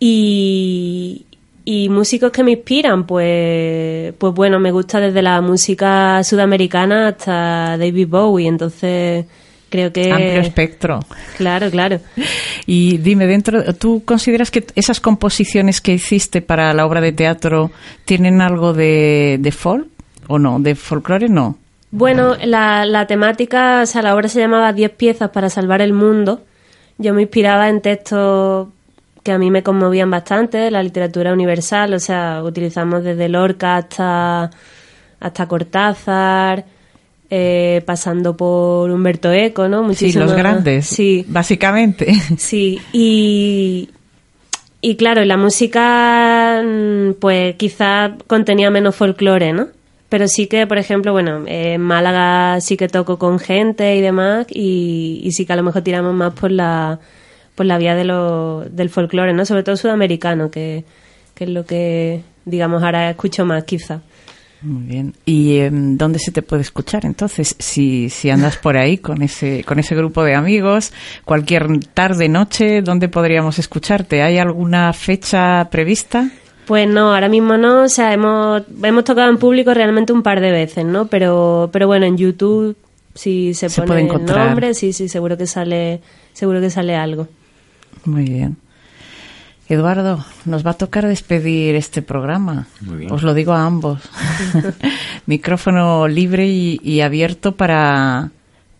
[0.00, 1.24] Y,
[1.66, 7.78] Y músicos que me inspiran, pues, pues bueno, me gusta desde la música sudamericana hasta
[7.78, 9.24] David Bowie, entonces
[9.74, 10.12] creo que...
[10.12, 11.00] Amplio espectro.
[11.36, 11.98] Claro, claro.
[12.64, 17.72] Y dime, dentro, ¿tú consideras que esas composiciones que hiciste para la obra de teatro
[18.04, 19.88] tienen algo de, de folk
[20.28, 20.60] o no?
[20.60, 21.58] ¿De folclore no?
[21.90, 25.92] Bueno, la, la temática, o sea, la obra se llamaba Diez piezas para salvar el
[25.92, 26.42] mundo.
[26.96, 28.68] Yo me inspiraba en textos
[29.24, 34.50] que a mí me conmovían bastante, la literatura universal, o sea, utilizamos desde Lorca hasta,
[35.18, 36.64] hasta Cortázar,
[37.30, 39.80] eh, pasando por Humberto Eco, ¿no?
[39.80, 42.12] Sí, Muchísimas- los grandes, Sí, básicamente.
[42.38, 43.88] sí, y,
[44.80, 49.68] y claro, la música, mm, pues quizás contenía menos folclore, ¿no?
[50.08, 54.46] Pero sí que, por ejemplo, bueno, en Málaga sí que toco con gente y demás,
[54.50, 57.00] y, y sí que a lo mejor tiramos más por la,
[57.56, 59.44] por la vía de lo, del folclore, ¿no?
[59.44, 60.84] Sobre todo sudamericano, que,
[61.34, 64.02] que es lo que, digamos, ahora escucho más, quizá.
[64.64, 65.14] Muy bien.
[65.26, 67.54] ¿Y em, dónde se te puede escuchar entonces?
[67.58, 70.92] Si, si andas por ahí con ese, con ese grupo de amigos,
[71.24, 74.22] cualquier tarde, noche, ¿dónde podríamos escucharte?
[74.22, 76.30] ¿Hay alguna fecha prevista?
[76.66, 80.40] Pues no, ahora mismo no, o sea, hemos, hemos tocado en público realmente un par
[80.40, 81.08] de veces, ¿no?
[81.08, 82.74] Pero, pero bueno, en YouTube,
[83.14, 84.46] si se, Se pone puede el encontrar.
[84.46, 86.00] nombre, sí, sí, seguro que sale,
[86.32, 87.28] seguro que sale algo.
[88.06, 88.56] Muy bien.
[89.68, 92.66] Eduardo, nos va a tocar despedir este programa.
[92.80, 93.12] Muy bien.
[93.12, 94.02] Os lo digo a ambos.
[95.26, 98.30] Micrófono libre y, y abierto para,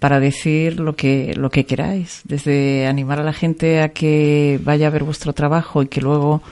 [0.05, 2.21] para decir lo que, lo que queráis.
[2.25, 6.43] Desde animar a la gente a que vaya a ver vuestro trabajo y que luego,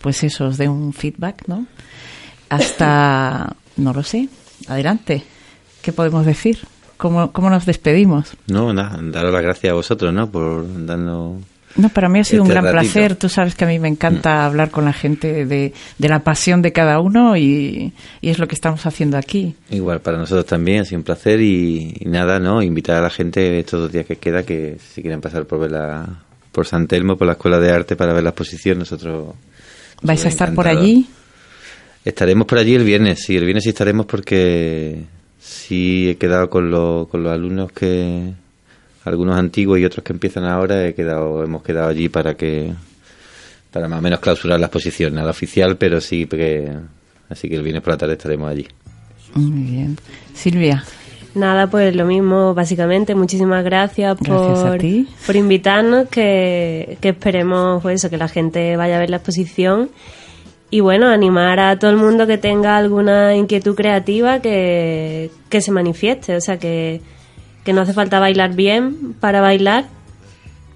[0.00, 1.66] pues eso, os dé un feedback, ¿no?
[2.48, 4.30] Hasta, no lo sé,
[4.68, 5.22] adelante.
[5.82, 6.60] ¿Qué podemos decir?
[6.96, 8.32] ¿Cómo, cómo nos despedimos?
[8.46, 10.30] No, nada, daros las gracias a vosotros, ¿no?
[10.30, 11.42] Por darnos...
[11.78, 12.92] No, para mí ha sido un Este gran ratito.
[12.92, 13.16] placer.
[13.16, 16.60] Tú sabes que a mí me encanta hablar con la gente de, de la pasión
[16.60, 19.54] de cada uno y, y es lo que estamos haciendo aquí.
[19.70, 22.62] Igual, para nosotros también ha sido un placer y, y nada, ¿no?
[22.62, 25.70] Invitar a la gente estos dos días que queda que si quieren pasar por ver
[25.70, 26.04] la,
[26.50, 29.34] por San Telmo, por la Escuela de Arte para ver la exposición, nosotros...
[30.02, 31.08] ¿Vais a estar por allí?
[32.04, 35.02] Estaremos por allí el viernes, sí, el viernes sí estaremos porque
[35.38, 38.32] sí he quedado con, los con los alumnos que
[39.08, 42.72] algunos antiguos y otros que empiezan ahora, he quedado, hemos quedado allí para que
[43.72, 46.72] para más o menos clausurar la exposición, nada oficial, pero sí que
[47.28, 48.66] así que el viernes por la tarde estaremos allí.
[49.34, 49.98] Muy bien.
[50.34, 50.84] Silvia,
[51.34, 53.14] Nada, pues lo mismo, básicamente.
[53.14, 54.78] Muchísimas gracias, por,
[55.26, 59.90] por invitarnos, que, que esperemos pues eso, que la gente vaya a ver la exposición.
[60.70, 65.70] Y bueno, animar a todo el mundo que tenga alguna inquietud creativa que, que se
[65.70, 66.36] manifieste.
[66.36, 67.00] O sea, que,
[67.68, 69.84] que no hace falta bailar bien para bailar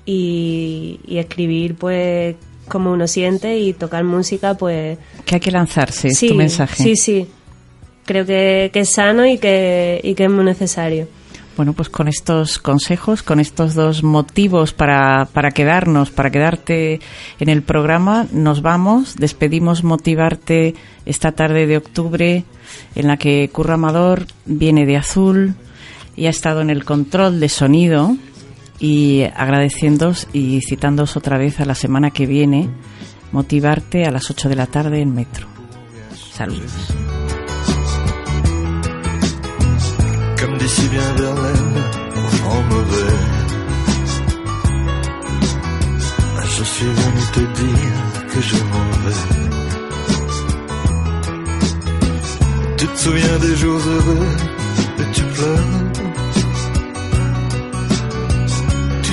[0.04, 2.36] y, y escribir pues
[2.68, 6.82] como uno siente y tocar música pues que hay que lanzarse, es sí, tu mensaje.
[6.82, 7.26] Sí, sí.
[8.04, 11.08] Creo que, que es sano y que, y que es muy necesario.
[11.56, 17.00] Bueno, pues con estos consejos, con estos dos motivos para, para quedarnos, para quedarte
[17.40, 19.16] en el programa, nos vamos.
[19.16, 20.74] Despedimos Motivarte
[21.06, 22.44] esta tarde de octubre,
[22.94, 25.54] en la que Curro Amador viene de azul
[26.16, 28.16] y ha estado en el control de sonido.
[28.78, 32.68] Y agradeciéndoos y citándoos otra vez a la semana que viene,
[33.32, 35.46] Motivarte a las 8 de la tarde en Metro.
[36.32, 36.70] Saludos.
[42.68, 43.32] Mauvais.
[46.58, 49.22] Je suis venu te dire que je m'en vais.
[52.76, 54.28] Tu te souviens des jours heureux
[55.00, 55.91] et tu pleures.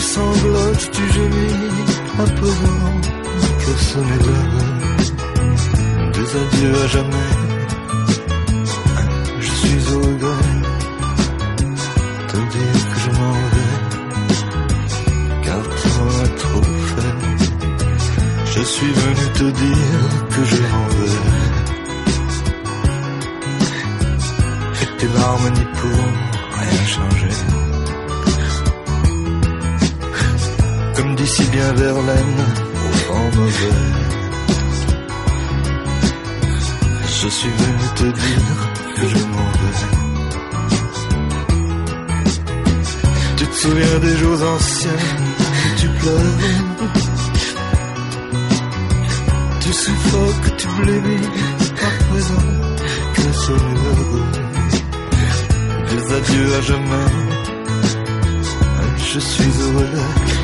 [0.09, 1.53] Tu sanglotes, tu gémis,
[2.17, 2.93] à présent
[3.59, 4.65] que ce n'est l'heure
[6.13, 7.31] des adieux à jamais.
[9.39, 10.55] Je suis au regret
[12.27, 13.75] te dire que je m'en vais,
[15.43, 15.89] car tu
[16.37, 17.15] trop fait.
[18.45, 20.01] Je suis venu te dire
[20.33, 21.19] que je m'en vais.
[24.81, 26.13] Et tes larmes n'y pourront
[26.57, 27.58] rien changer.
[30.99, 32.41] Comme dit si bien Verlaine,
[32.85, 33.79] au vent mauvais.
[37.21, 38.57] Je suis venu te dire
[38.97, 39.79] que je m'en vais.
[43.37, 46.39] Tu te souviens des jours anciens où tu pleures
[49.61, 51.27] Tu suffoques, tu blémis
[51.81, 52.47] à présent
[53.15, 54.27] que c'est l'heure
[55.91, 57.11] Des adieux à jamais
[59.13, 60.38] Je suis heureux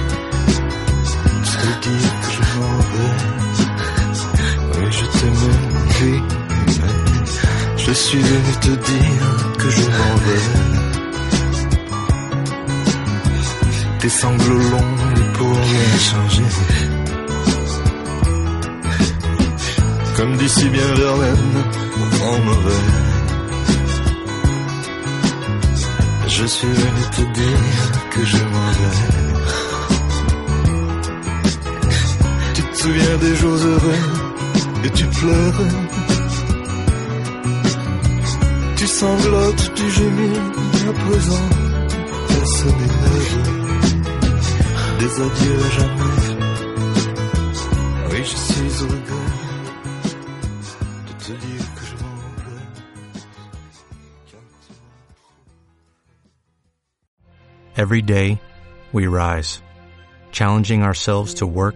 [1.85, 3.15] que je m'en vais
[4.73, 5.05] Oui, je
[6.01, 6.19] mais
[7.77, 10.45] je suis venu te dire que je m'en vais.
[13.99, 16.43] Tes sanglots longs ne pourront rien.
[20.17, 21.63] Comme d'ici bien Verlaine,
[22.23, 22.83] en mauvais.
[26.27, 27.59] Je suis venu te dire
[28.11, 29.14] que je m'en vais.
[32.85, 34.01] Souviens des jours heureux
[34.83, 35.61] et tu pleures.
[38.77, 40.37] Tu sanglotes, tu gémis,
[40.89, 41.45] à présent,
[42.27, 43.47] personne n'est heureux.
[44.99, 46.25] Des adieux à jamais.
[48.11, 49.31] Oui, je suis au regret.
[57.77, 58.39] Every day,
[58.93, 59.61] we rise,
[60.31, 61.75] challenging ourselves to work